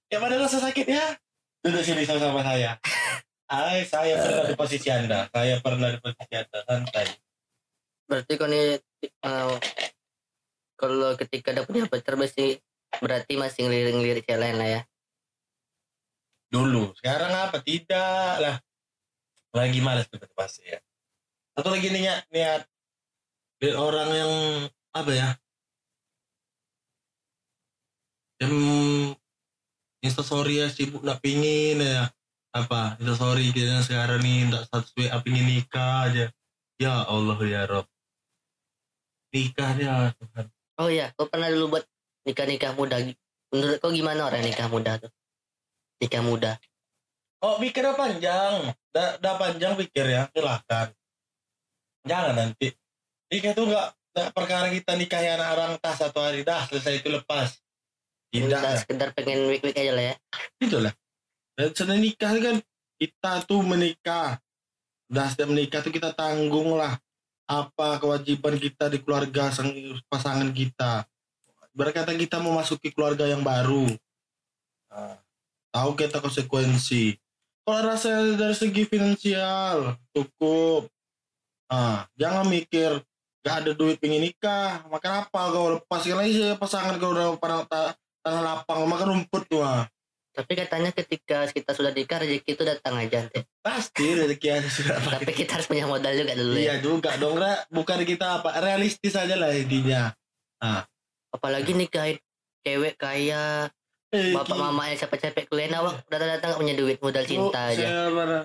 Yang 0.07 0.21
mana 0.21 0.35
rasa 0.45 0.57
sakit 0.61 0.85
ya? 0.85 1.17
Duduk 1.65 1.81
sini 1.81 2.05
sama-sama 2.05 2.45
saya. 2.45 2.77
Ay, 3.51 3.83
saya 3.83 4.15
pernah 4.21 4.45
di 4.47 4.55
posisi 4.55 4.87
anda. 4.87 5.27
Saya 5.33 5.59
pernah 5.59 5.89
di 5.91 5.99
posisi 5.99 6.33
anda. 6.37 6.59
Santai. 6.63 7.07
berarti 8.11 8.35
kau 8.35 8.43
nih 8.43 8.75
eh, 9.07 9.55
kalau 10.75 11.15
ketika 11.15 11.55
udah 11.55 11.63
punya 11.63 11.87
pacar 11.87 12.19
pasti 12.19 12.59
berarti 12.99 13.39
masih 13.39 13.71
ngelirik-ngelirik 13.71 14.27
cewek 14.27 14.35
lain 14.35 14.59
lah 14.59 14.67
ya 14.67 14.81
Dulu. 16.51 16.91
Sekarang 16.99 17.31
apa? 17.31 17.63
Tidak 17.63 18.33
lah. 18.43 18.59
Lagi 19.51 19.79
malas 19.83 20.07
tuh 20.07 20.19
pasti 20.31 20.63
ya. 20.65 20.79
atau 21.51 21.75
lagi 21.75 21.91
niat 21.91 22.31
niat 22.31 22.63
orang 23.75 24.09
yang 24.15 24.33
apa 24.95 25.11
ya 25.11 25.29
yang 28.39 28.55
instastory 29.99 30.63
ya 30.63 30.71
sibuk 30.71 31.03
nak 31.03 31.19
pingin 31.19 31.83
ya 31.83 32.07
apa 32.55 32.95
instastory 33.03 33.51
kita 33.51 33.83
sekarang 33.83 34.23
nih 34.23 34.47
tak 34.47 34.63
status 34.71 34.91
WA 34.95 35.17
pingin 35.19 35.43
nikah 35.43 36.07
aja 36.07 36.25
ya 36.79 37.03
Allah 37.03 37.37
ya 37.43 37.67
Rob 37.67 37.85
nikah 39.35 39.75
ya 39.75 40.15
Tuhan 40.15 40.47
Oh 40.81 40.89
iya, 40.89 41.13
kau 41.13 41.29
pernah 41.29 41.45
dulu 41.45 41.77
buat 41.77 41.85
nikah-nikah 42.25 42.73
muda. 42.73 42.97
Menurut 43.53 43.77
kau 43.77 43.93
gimana 43.93 44.25
orang 44.25 44.41
nikah 44.41 44.65
muda 44.65 44.97
tuh? 44.97 45.13
Nikah 46.01 46.25
muda. 46.25 46.57
Oh 47.41 47.57
pikirnya 47.57 47.97
panjang? 47.97 48.69
Dah, 48.93 49.17
dah 49.17 49.33
panjang 49.41 49.73
pikir 49.73 50.05
ya 50.05 50.29
silahkan. 50.29 50.93
Jangan 52.05 52.37
nanti. 52.37 52.69
Nikah 53.33 53.57
tuh 53.57 53.65
nggak 53.65 53.87
nggak 54.13 54.29
perkara 54.35 54.67
kita 54.69 54.93
nikahi 54.93 55.27
anak 55.33 55.49
orang 55.57 55.71
tas 55.81 55.97
satu 55.97 56.21
hari 56.21 56.45
dah 56.45 56.69
selesai 56.69 57.01
itu 57.01 57.09
lepas. 57.09 57.57
Tidak 58.29 58.61
sekedar 58.85 59.09
pengen 59.17 59.49
week-week 59.49 59.75
aja 59.75 59.91
lah 59.91 60.05
ya. 60.13 60.15
itulah. 60.61 60.93
Dan 61.57 61.73
sedang 61.73 61.99
nikah 61.99 62.31
kan 62.37 62.57
kita 63.01 63.31
tuh 63.49 63.65
menikah. 63.65 64.37
Dah 65.09 65.27
setiap 65.27 65.49
menikah 65.49 65.81
tuh 65.81 65.91
kita 65.91 66.13
tanggung 66.13 66.77
lah. 66.77 67.01
Apa 67.49 67.97
kewajiban 67.99 68.55
kita 68.61 68.87
di 68.87 69.01
keluarga 69.01 69.49
sang- 69.49 69.99
pasangan 70.07 70.53
kita. 70.53 71.03
Berkata 71.73 72.13
kita 72.13 72.37
memasuki 72.37 72.93
keluarga 72.93 73.27
yang 73.27 73.43
baru. 73.43 73.89
Nah, 74.91 75.19
tahu 75.71 75.95
kita 75.95 76.23
konsekuensi 76.23 77.15
kalau 77.61 77.81
rasa 77.85 78.09
dari 78.35 78.55
segi 78.57 78.83
finansial 78.89 79.95
cukup 80.11 80.89
ah 81.71 82.03
jangan 82.19 82.49
mikir 82.49 82.99
gak 83.41 83.65
ada 83.65 83.71
duit 83.73 83.97
pengen 83.97 84.21
nikah 84.29 84.85
makan 84.89 85.25
apa 85.25 85.41
kau 85.49 85.67
lepaskan 85.77 86.21
aja 86.21 86.53
pasangan 86.57 86.97
kau 87.01 87.13
udah 87.13 87.37
ta- 87.65 87.97
tanah 88.21 88.41
lapang 88.41 88.85
makan 88.85 89.07
rumput 89.17 89.45
tuh 89.49 89.65
ah. 89.65 89.85
Tapi 90.31 90.55
katanya 90.55 90.95
ketika 90.95 91.43
kita 91.51 91.75
sudah 91.75 91.91
nikah 91.91 92.23
rezeki 92.23 92.55
itu 92.55 92.63
datang 92.63 92.95
aja. 92.95 93.27
Teh. 93.27 93.43
pasti 93.59 94.15
rezeki 94.15 94.63
sudah 94.71 94.95
Tapi 95.19 95.35
kita 95.35 95.59
harus 95.59 95.67
punya 95.67 95.83
modal 95.83 96.15
juga 96.15 96.39
dulu 96.39 96.55
ya. 96.55 96.63
iya 96.63 96.75
juga 96.79 97.19
dong 97.19 97.35
Ra. 97.35 97.67
bukan 97.67 97.99
kita 98.07 98.39
apa 98.39 98.63
realistis 98.63 99.11
aja 99.11 99.35
lah 99.35 99.51
intinya 99.51 100.15
Apalagi 101.35 101.75
nikahin 101.75 102.15
cewek 102.63 102.95
kaya, 102.95 103.67
bapak 104.11 104.43
ki- 104.45 104.59
mamanya 104.59 104.95
capek-capek 104.97 105.43
kuliah 105.47 105.71
awak 105.73 106.03
datang-datang 106.05 106.51
gak 106.51 106.59
punya 106.59 106.75
duit 106.75 106.97
modal 106.97 107.23
cinta 107.23 107.59
Oh, 107.61 107.71
aja. 107.71 107.87
marah. 108.07 108.43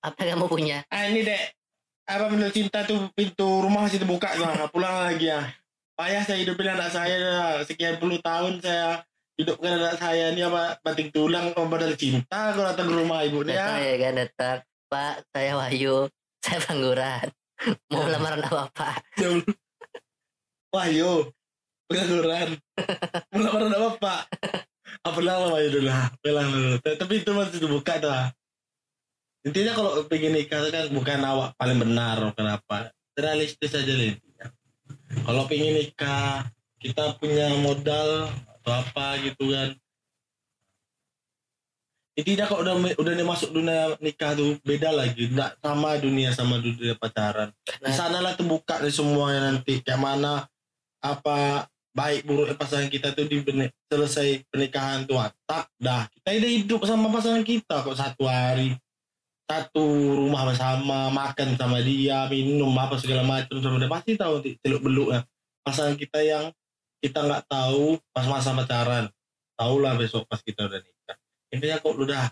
Apa 0.00 0.18
yang 0.22 0.36
kamu 0.36 0.46
punya? 0.48 0.78
ah 0.88 1.02
ini 1.04 1.22
dek 1.22 1.42
apa 2.04 2.24
menurut 2.26 2.50
cinta 2.50 2.82
tuh 2.82 3.06
pintu 3.12 3.44
rumah 3.60 3.84
masih 3.84 3.98
terbuka 3.98 4.26
gak 4.28 4.68
pulang 4.68 4.90
lagi 5.04 5.28
ya 5.28 5.44
payah 5.94 6.22
saya 6.22 6.38
hidupin 6.40 6.68
anak 6.68 6.88
saya 6.88 7.14
dah. 7.16 7.62
sekian 7.62 7.96
puluh 7.96 8.18
tahun 8.18 8.58
saya 8.58 9.02
hidupkan 9.34 9.76
anak 9.76 9.96
saya 9.96 10.30
ini 10.30 10.42
apa 10.42 10.78
banting 10.80 11.10
tulang 11.10 11.50
modal 11.54 11.94
cinta 11.94 12.50
kalau 12.50 12.66
datang 12.66 12.86
ke 12.86 12.96
rumah 12.96 13.18
Datang 13.18 13.28
ibunya 13.28 13.54
ya 13.78 13.94
kan 14.00 14.14
datang. 14.16 14.58
Pak, 14.88 15.14
saya 15.28 15.52
Wahyu. 15.54 16.08
Saya 16.38 16.58
pengangguran. 16.60 17.26
Mau 17.88 18.00
Ya. 18.00 18.14
lamaran 18.14 18.40
apa 18.40 18.70
pak? 18.72 18.94
wah 20.68 20.86
yo 20.86 21.28
pengangguran 21.84 22.54
lamaran 23.32 23.72
apa 23.74 23.88
pak 23.98 24.22
apa 25.04 25.18
nama 25.22 25.46
Wahyu 25.52 25.68
dulu 25.78 25.86
lah 25.88 26.10
bilang 26.20 26.48
dulu 26.50 26.76
tapi 26.82 27.20
itu 27.22 27.30
masih 27.34 27.60
terbuka 27.60 28.00
tuh 28.00 28.12
ah. 28.12 28.28
intinya 29.46 29.72
kalau 29.72 29.90
pengen 30.10 30.34
nikah 30.34 30.60
kan 30.68 30.90
bukan 30.90 31.20
awak 31.24 31.54
paling 31.56 31.78
benar 31.78 32.20
kenapa 32.34 32.92
realistis 33.18 33.74
aja 33.74 33.92
lah 33.92 34.06
intinya. 34.14 34.46
Kalau 35.26 35.42
pengen 35.50 35.74
nikah 35.82 36.46
kita 36.78 37.18
punya 37.18 37.50
modal 37.58 38.30
atau 38.30 38.72
apa 38.72 39.18
gitu 39.26 39.50
kan. 39.50 39.74
Intinya 42.18 42.50
kalau 42.50 42.66
udah 42.66 42.74
udah 42.98 43.12
nih 43.14 43.26
masuk 43.26 43.50
dunia 43.54 43.94
nikah 44.02 44.34
tuh 44.34 44.58
beda 44.62 44.90
lagi. 44.90 45.30
Nggak 45.30 45.58
sama 45.62 45.98
dunia 45.98 46.30
sama 46.34 46.58
dunia 46.58 46.94
pacaran. 46.98 47.50
Di 47.66 47.92
sana 47.94 48.22
lah 48.22 48.34
terbuka 48.34 48.82
nih 48.82 48.94
semuanya 48.94 49.54
nanti. 49.54 49.82
Kayak 49.82 50.02
mana 50.02 50.46
apa 50.98 51.66
baik 51.98 52.22
buruk 52.30 52.54
pasangan 52.54 52.86
kita 52.86 53.10
tuh 53.10 53.26
di 53.26 53.42
selesai 53.90 54.46
pernikahan 54.46 55.02
tuh 55.02 55.18
ah, 55.18 55.34
tak 55.50 55.66
dah. 55.82 56.06
Kita 56.14 56.30
udah 56.30 56.52
hidup 56.54 56.80
sama 56.86 57.10
pasangan 57.10 57.42
kita 57.42 57.82
kok 57.82 57.98
satu 57.98 58.30
hari. 58.30 58.78
Satu 59.48 59.82
rumah 60.14 60.46
bersama 60.46 61.10
makan 61.10 61.58
sama 61.58 61.82
dia 61.82 62.30
minum 62.30 62.70
apa 62.78 62.94
segala 63.02 63.26
macam 63.26 63.58
sama 63.58 63.82
dia. 63.82 63.90
Pasti 63.90 64.14
tahu 64.14 64.38
nanti 64.38 64.50
celuk 64.62 64.82
beluk 64.86 65.10
ya 65.10 65.20
pasangan 65.66 65.98
kita 65.98 66.22
yang 66.22 66.44
kita 67.02 67.18
nggak 67.26 67.44
tahu 67.50 67.98
pas 68.14 68.26
masa 68.30 68.54
pacaran. 68.54 69.10
Tahu 69.58 69.74
lah 69.82 69.98
besok 69.98 70.22
pas 70.30 70.38
kita 70.38 70.70
udah 70.70 70.78
nikah. 70.78 71.18
Intinya 71.50 71.76
kok 71.82 71.98
udah 71.98 72.24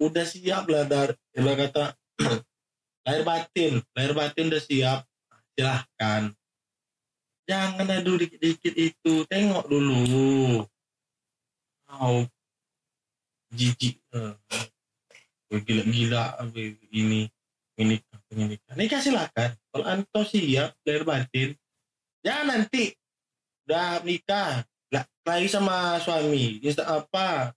udah 0.00 0.24
siap 0.24 0.64
lah 0.64 0.88
dari 0.88 1.12
kata 1.36 1.92
lahir 3.04 3.22
batin. 3.28 3.84
Lahir 3.92 4.16
batin 4.16 4.48
udah 4.48 4.62
siap 4.64 5.04
silahkan 5.52 6.32
jangan 7.48 7.86
adu 7.88 8.20
dikit-dikit 8.20 8.74
itu. 8.74 9.24
Tengok 9.28 9.64
dulu. 9.68 10.64
Mau. 11.88 12.26
Jijik. 13.50 14.00
Eh. 14.14 14.34
gila-gila 15.50 16.38
apa 16.38 16.58
ini. 16.92 17.26
Ini 17.80 17.96
ini 18.30 18.44
nikah. 18.76 19.00
Silakan. 19.00 19.50
Kalau 19.72 19.84
anto 19.88 20.20
siap 20.28 20.76
lahir 20.84 21.02
batin. 21.02 21.56
Jangan 22.20 22.46
nanti. 22.46 22.92
Udah 23.64 24.04
nikah. 24.04 24.62
Lah 24.92 25.04
lagi 25.24 25.48
sama 25.48 25.98
suami. 25.98 26.60
Insta 26.60 26.84
apa? 26.86 27.56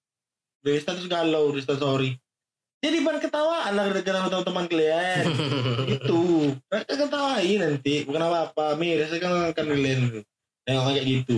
Dari 0.63 0.80
status 0.80 1.12
galau 1.12 1.52
di 1.52 1.60
story 1.60 2.23
jadi 2.84 3.00
bahan 3.00 3.19
ketawaan 3.24 3.72
lah 3.80 3.86
dengan 3.96 4.28
teman-teman 4.28 4.67
kalian. 4.67 5.24
Itu 5.96 6.19
mereka 6.67 6.93
ketawain 7.00 7.60
nanti. 7.63 8.04
Bukan 8.04 8.19
apa 8.19 8.52
apa 8.52 8.65
miris 8.76 9.08
saya 9.08 9.24
kan 9.24 9.56
kan 9.56 9.65
kalian 9.72 10.19
tengok 10.67 10.91
kayak 10.91 11.06
gitu. 11.08 11.38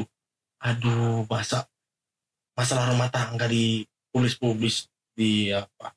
Aduh 0.57 1.29
masa 1.29 1.69
masalah 2.57 2.89
rumah 2.89 3.13
tangga 3.13 3.45
di 3.45 3.85
publis-publis 4.09 4.89
di 5.13 5.53
apa? 5.53 5.93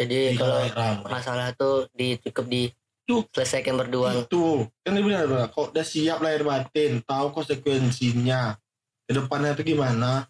Jadi 0.00 0.32
di 0.32 0.38
kalau 0.40 0.64
ramai. 0.64 1.10
masalah 1.20 1.52
tuh 1.52 1.92
di 1.92 2.16
cukup 2.24 2.48
di 2.48 2.72
Tuh. 3.04 3.28
selesaikan 3.28 3.76
berdua. 3.76 4.24
itu. 4.24 4.64
Kan 4.80 4.96
dia 4.96 5.04
bilang 5.04 5.28
"Bro, 5.28 5.52
kok 5.52 5.76
udah 5.76 5.84
siap 5.84 6.24
lahir 6.24 6.48
batin? 6.48 7.04
Tahu 7.04 7.36
konsekuensinya? 7.36 8.56
Ke 9.04 9.12
depannya 9.20 9.52
itu 9.52 9.76
gimana? 9.76 10.24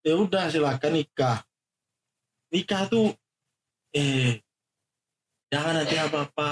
Ya 0.00 0.16
udah 0.16 0.48
silakan 0.48 0.96
nikah. 0.96 1.44
Nikah 2.48 2.88
tuh 2.88 3.12
eh 3.94 4.42
jangan 5.54 5.78
nanti 5.78 5.94
apa 5.94 6.26
apa 6.26 6.50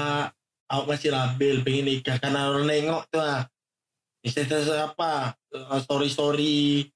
aku 0.72 0.84
masih 0.88 1.10
labil 1.12 1.60
pengen 1.60 1.84
nikah. 1.92 2.16
Karena 2.16 2.48
orang 2.48 2.64
nengok 2.64 3.04
tuh 3.12 3.20
ah. 3.20 3.44
Istilah 4.22 4.94
apa? 4.94 5.34
Story 5.82 6.08
story 6.08 6.86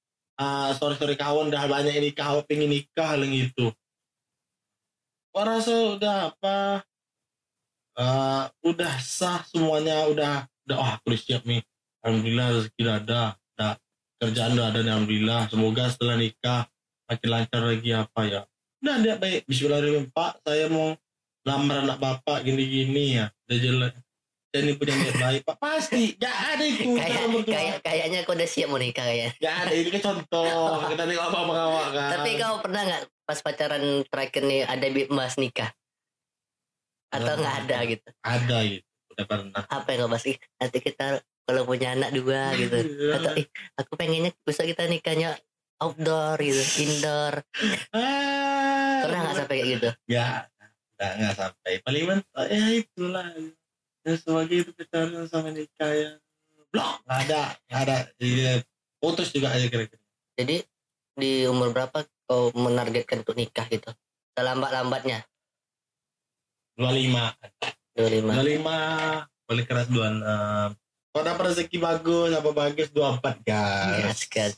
story 0.79 0.95
story 0.95 1.15
kawan 1.19 1.51
udah 1.51 1.67
banyak 1.67 1.99
nikah 1.99 2.33
aku 2.33 2.47
pengen 2.47 2.71
nikah 2.71 3.19
yang 3.19 3.35
itu 3.35 3.75
Gua 5.35 5.45
rasa 5.45 6.01
udah 6.01 6.33
apa? 6.33 6.81
Eh, 7.97 8.45
udah 8.65 8.95
sah 9.05 9.45
semuanya 9.45 10.09
udah 10.09 10.49
udah 10.65 10.77
wah 10.81 10.93
aku 10.97 11.13
udah 11.13 11.21
siap 11.21 11.45
nih. 11.45 11.61
Alhamdulillah 12.01 12.49
rezeki 12.57 12.83
ada. 12.89 13.37
Udah 13.53 13.73
kerjaan 14.17 14.57
udah 14.57 14.67
ada 14.73 14.81
nih 14.81 14.93
alhamdulillah. 14.97 15.41
Semoga 15.53 15.93
setelah 15.93 16.17
nikah 16.17 16.65
makin 17.05 17.29
lancar 17.29 17.63
lagi 17.69 17.91
apa 17.93 18.21
ya 18.25 18.43
udah 18.83 18.95
ada 19.01 19.13
baik 19.17 19.49
Bismillahirrahmanirrahim 19.49 20.13
Pak 20.13 20.33
saya 20.45 20.67
mau 20.69 20.93
lamar 21.47 21.77
anak 21.87 21.99
bapak 21.99 22.45
gini-gini 22.45 23.23
ya 23.23 23.27
udah 23.49 23.59
jelas 23.59 23.93
ini 24.57 24.73
punya 24.73 24.97
niat 24.97 25.17
baik 25.21 25.41
Pak 25.45 25.57
pasti 25.61 26.17
gak 26.17 26.37
ada 26.57 26.65
itu 26.65 26.97
Kayak 26.97 27.25
kayak 27.45 27.77
kayaknya 27.85 28.19
aku 28.25 28.33
udah 28.33 28.49
siap 28.49 28.69
mau 28.73 28.81
nikah 28.81 29.05
kayak. 29.05 29.37
gak 29.37 29.55
ada 29.65 29.73
ini 29.73 29.89
kan 29.93 30.03
contoh 30.13 30.81
kita 30.93 31.03
tengok 31.05 31.25
apa 31.29 31.39
apa 31.45 31.83
kan 31.93 32.11
Tapi 32.17 32.31
kau 32.41 32.57
pernah 32.65 32.83
nggak 32.89 33.03
pas 33.27 33.39
pacaran 33.43 33.85
terakhir 34.07 34.43
nih 34.47 34.61
ada 34.65 34.87
bahas 35.13 35.35
nikah? 35.37 35.71
Atau 37.13 37.35
Nggak. 37.37 37.55
ada 37.65 37.77
gitu? 37.85 38.09
ada 38.25 38.59
gitu 38.65 38.87
udah 39.17 39.25
pernah 39.25 39.63
Apa 39.69 39.89
yang 39.93 40.01
kau 40.05 40.11
bahas? 40.13 40.25
Ih, 40.29 40.39
nanti 40.61 40.79
kita 40.81 41.07
kalau 41.47 41.63
punya 41.63 41.95
anak 41.95 42.11
dua 42.17 42.53
gitu. 42.59 42.77
Atau 43.13 43.33
ih, 43.39 43.47
aku 43.79 43.93
pengennya 43.95 44.35
bisa 44.43 44.67
kita 44.67 44.85
nikahnya 44.91 45.37
outdoor 45.79 46.41
gitu, 46.41 46.59
indoor. 46.83 47.45
Ah, 49.07 49.11
Pernah 49.11 49.21
nggak 49.23 49.37
sampai 49.39 49.57
kayak 49.57 49.69
gitu? 49.71 49.89
ya 50.11 50.27
nggak 50.97 51.13
nggak 51.21 51.35
sampai. 51.39 51.73
Paling 51.87 52.05
mentok 52.09 52.47
ya 52.51 52.65
itulah. 52.75 53.27
Ya 54.07 54.13
sebagai 54.19 54.57
itu 54.67 54.71
pacaran 54.75 55.27
sama 55.31 55.49
nikah 55.55 55.93
ya. 55.95 56.11
Blok 56.75 56.93
nggak 57.07 57.19
ada 57.31 57.43
nggak 57.71 57.81
ada. 57.87 57.97
Jadi, 58.19 58.33
putus 58.99 59.29
juga 59.31 59.55
aja 59.55 59.67
kira-kira. 59.71 60.03
Jadi 60.37 60.57
di 61.17 61.49
umur 61.49 61.73
berapa 61.73 62.05
kau 62.27 62.51
menargetkan 62.53 63.23
untuk 63.23 63.39
nikah 63.39 63.65
gitu? 63.71 63.89
Selambat-lambatnya. 64.37 65.25
25 66.77 67.33
25 67.97 68.37
25 68.37 69.49
paling 69.49 69.65
keras 69.65 69.89
26 69.89 70.77
kalau 71.17 71.25
dapat 71.25 71.45
rezeki 71.49 71.77
bagus 71.81 72.31
apa 72.37 72.51
bagus 72.53 72.93
24 72.93 73.41
guys. 73.41 74.05
Gas 74.05 74.21
gas 74.29 74.55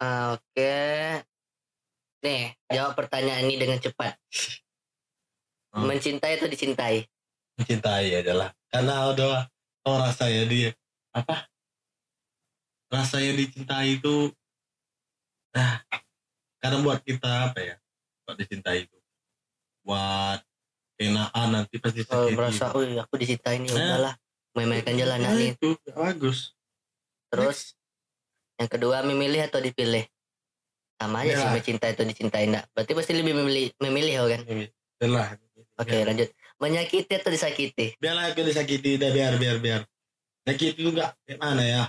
Ah, 0.00 0.36
oke 0.36 0.76
nih 2.26 2.42
jawab 2.74 2.98
pertanyaan 2.98 3.46
ini 3.46 3.54
dengan 3.62 3.78
cepat. 3.78 4.18
Hmm. 5.76 5.92
mencintai 5.92 6.40
atau 6.40 6.48
dicintai? 6.48 7.04
Mencintai 7.60 8.08
adalah 8.24 8.48
karena 8.72 9.12
udah 9.12 9.44
oh 9.84 9.96
rasanya 10.00 10.48
dia 10.48 10.70
apa? 11.12 11.44
Rasanya 12.88 13.36
dicintai 13.36 14.00
itu 14.00 14.32
nah 15.52 15.80
karena 16.60 16.84
buat 16.84 17.00
kita 17.04 17.52
apa 17.52 17.60
ya 17.60 17.76
buat 18.24 18.36
dicintai 18.40 18.88
itu. 18.88 18.98
Buat 19.84 20.40
kenaan 20.96 21.48
nanti 21.52 21.76
pasti 21.76 22.02
oh, 22.08 22.32
merasa 22.32 22.72
oh 22.72 22.80
aku 22.82 23.14
dicintai 23.20 23.60
nih 23.60 23.70
Nah. 23.70 23.76
udahlah 23.76 24.14
memainkan 24.56 24.96
jalan 24.96 25.20
Nah, 25.20 25.36
nih 25.36 25.52
itu 25.60 25.76
bagus. 25.92 26.56
Terus 27.28 27.76
yang 28.56 28.72
kedua 28.72 29.04
memilih 29.04 29.44
atau 29.44 29.60
dipilih 29.60 30.08
sama 30.96 31.22
aja 31.22 31.32
Ya. 31.32 31.38
sih 31.44 31.48
mencintai 31.52 31.90
atau 31.92 32.04
dicintai 32.08 32.44
enggak 32.48 32.64
berarti 32.72 32.92
pasti 32.96 33.12
lebih 33.12 33.34
memilih 33.36 33.66
memilih 33.84 34.14
oh 34.24 34.28
kan? 34.32 34.40
Udah 34.44 35.08
lah. 35.12 35.28
Oke 35.76 35.92
Ya. 35.92 36.04
lanjut. 36.08 36.28
Menyakiti 36.56 37.12
atau 37.12 37.28
disakiti? 37.28 38.00
Biarlah 38.00 38.32
aku 38.32 38.40
disakiti. 38.40 38.96
Udah 38.96 39.12
biar 39.12 39.36
biar 39.36 39.56
biar. 39.60 39.80
Sakit 40.48 40.72
juga 40.80 41.12
gimana 41.28 41.60
ya? 41.60 41.82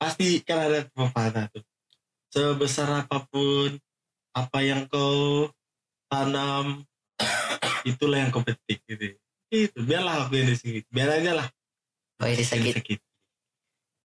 Pasti 0.00 0.40
kan 0.40 0.64
ada 0.64 0.88
pepatah 0.88 1.52
tuh. 1.52 1.60
Sebesar 2.32 3.04
apa 3.04 3.28
pun 3.28 3.76
apa 4.32 4.58
yang 4.64 4.88
kau 4.88 5.50
tanam 6.08 6.86
itulah 7.90 8.24
yang 8.24 8.30
kau 8.32 8.40
petik 8.40 8.80
gitu. 8.88 9.20
Itu 9.52 9.78
biarlah 9.84 10.24
aku 10.24 10.40
yang 10.40 10.48
disakiti. 10.48 10.88
Biar 10.88 11.20
aja 11.20 11.44
lah. 11.44 11.46
Oh, 12.22 12.26
yang 12.30 12.40
disakiti. 12.40 12.72
Disakiti. 12.80 13.04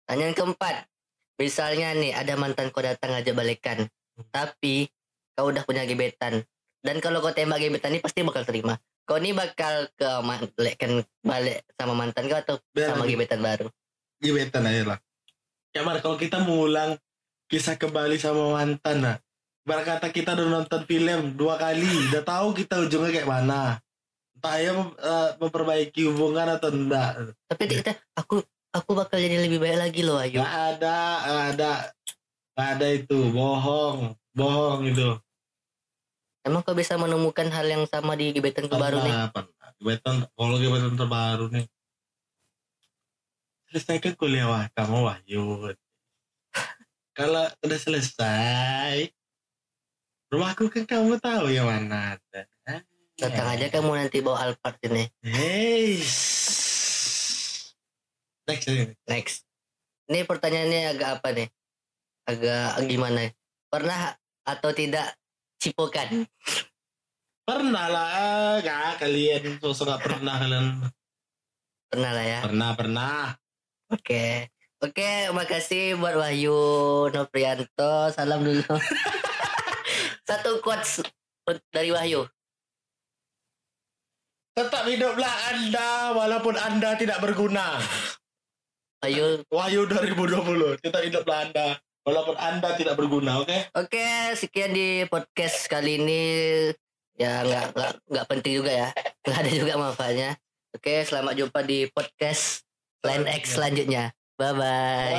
Pertanyaan 0.03 0.35
keempat, 0.35 0.75
misalnya 1.35 1.91
nih 1.95 2.11
ada 2.15 2.33
mantan 2.39 2.71
kau 2.71 2.83
datang 2.83 3.15
ngajak 3.15 3.35
balikan, 3.35 3.87
tapi 4.31 4.87
kau 5.35 5.51
udah 5.51 5.63
punya 5.67 5.83
gebetan, 5.83 6.43
dan 6.81 6.97
kalau 7.03 7.19
kau 7.19 7.35
tembak 7.35 7.59
gebetan 7.59 7.95
ini 7.95 8.01
pasti 8.03 8.23
bakal 8.23 8.47
terima. 8.47 8.79
Kau 9.05 9.21
ini 9.21 9.37
bakal 9.37 9.85
ke 9.93 10.09
balikan 10.57 11.05
balik 11.21 11.61
sama 11.77 11.93
mantan 11.93 12.25
kau 12.25 12.39
atau 12.41 12.55
biar 12.73 12.95
sama 12.95 13.05
gebetan 13.05 13.39
baru? 13.43 13.67
gebetan 14.17 14.65
aja 14.65 14.95
lah. 14.95 14.99
Kamar 15.75 15.99
kalau 15.99 16.15
kita 16.15 16.39
mengulang 16.41 16.97
kisah 17.51 17.77
kembali 17.77 18.17
sama 18.17 18.55
mantan 18.55 18.97
nah 19.03 19.17
berkata 19.65 20.13
kita 20.13 20.37
udah 20.37 20.47
nonton 20.61 20.81
film 20.85 21.33
dua 21.33 21.57
kali 21.57 21.89
udah 22.09 22.21
tahu 22.21 22.53
kita 22.53 22.85
ujungnya 22.85 23.11
kayak 23.11 23.29
mana. 23.29 23.81
Entah 24.37 24.55
ya 24.61 24.71
mem- 24.77 24.97
eh, 24.97 25.29
memperbaiki 25.41 26.01
hubungan 26.05 26.47
atau 26.53 26.69
enggak. 26.69 27.33
Tapi 27.49 27.63
kita 27.65 27.97
aku 28.13 28.45
aku 28.75 28.91
bakal 28.91 29.15
jadi 29.15 29.39
lebih 29.39 29.63
baik 29.63 29.77
lagi 29.79 30.01
loh 30.03 30.19
Ayu. 30.19 30.43
Gak 30.43 30.55
ada, 30.75 30.99
gak 31.23 31.45
ada, 31.55 31.71
gak 32.59 32.67
ada 32.75 32.87
itu, 32.91 33.19
bohong, 33.31 34.19
bohong 34.35 34.83
itu. 34.91 35.15
Emang 36.45 36.61
kau 36.61 36.77
bisa 36.77 36.99
menemukan 36.99 37.49
hal 37.49 37.65
yang 37.65 37.83
sama 37.89 38.13
di 38.13 38.35
gebetan 38.35 38.69
kau 38.69 38.77
baru 38.77 39.01
nih? 39.01 39.13
Pernah. 39.31 39.69
Gebetan, 39.81 40.15
kalau 40.29 40.55
gebetan 40.61 40.93
terbaru 40.93 41.45
nih. 41.49 41.65
Selesaikan 43.71 44.13
kuliah 44.13 44.45
wah, 44.45 44.67
kamu 44.77 45.09
Wahyu. 45.09 45.73
kalau 47.17 47.49
udah 47.65 47.79
selesai, 47.79 49.09
rumahku 50.29 50.69
kan 50.69 50.85
kamu 50.85 51.17
tahu 51.17 51.49
yang 51.49 51.65
mana. 51.65 52.19
Datang 53.15 53.47
aja 53.47 53.71
kamu 53.71 53.95
nanti 53.95 54.19
bawa 54.19 54.51
Alphard 54.51 54.75
ini. 54.85 55.07
Hey. 55.23 56.03
Next, 58.45 58.69
next. 59.09 59.35
Ini 60.05 60.21
pertanyaannya 60.29 60.81
agak 60.93 61.09
apa 61.17 61.27
nih? 61.33 61.49
Agak 62.29 62.77
gimana? 62.85 63.33
Pernah 63.73 64.13
atau 64.45 64.69
tidak 64.69 65.17
cipokan? 65.57 66.29
Pernah 67.45 67.85
lah, 67.89 68.57
gak 68.61 69.01
kalian 69.01 69.57
sosok 69.57 69.97
gak 69.97 70.01
pernah 70.05 70.37
kalian. 70.37 70.65
Pernah 71.89 72.11
lah 72.13 72.25
ya. 72.25 72.39
Pernah, 72.45 72.69
pernah. 72.77 73.17
Oke. 73.89 74.49
Oke, 74.81 75.33
makasih 75.33 75.97
buat 75.97 76.13
Wahyu 76.13 76.57
Noprianto. 77.09 78.13
Salam 78.13 78.45
dulu. 78.45 78.61
Satu 80.29 80.61
quotes 80.61 81.01
dari 81.73 81.89
Wahyu. 81.89 82.29
Tetap 84.53 84.85
hiduplah 84.85 85.35
Anda 85.53 86.13
walaupun 86.13 86.55
Anda 86.57 86.93
tidak 86.97 87.21
berguna. 87.21 87.81
Wahyu. 89.05 89.45
Wahyu 89.53 89.85
2020. 89.85 90.81
Tetap 90.81 91.05
hiduplah 91.05 91.45
Anda 91.45 91.77
walaupun 92.01 92.33
Anda 92.41 92.73
tidak 92.73 92.97
berguna, 92.97 93.37
oke? 93.45 93.69
Oke, 93.77 94.33
sekian 94.33 94.73
di 94.73 95.05
podcast 95.05 95.69
kali 95.69 96.01
ini. 96.01 96.25
Ya 97.13 97.45
nggak 97.45 97.77
nggak 97.77 97.91
nggak 98.09 98.25
penting 98.25 98.65
juga 98.65 98.73
ya. 98.73 98.89
Nggak 99.21 99.37
ada 99.45 99.51
juga 99.53 99.73
manfaatnya. 99.77 100.33
Oke, 100.73 101.05
selamat 101.05 101.37
jumpa 101.37 101.61
di 101.61 101.85
podcast 101.93 102.65
Line 103.05 103.29
X 103.45 103.61
selanjutnya. 103.61 104.09
Bye 104.41 104.57
bye. 104.57 105.13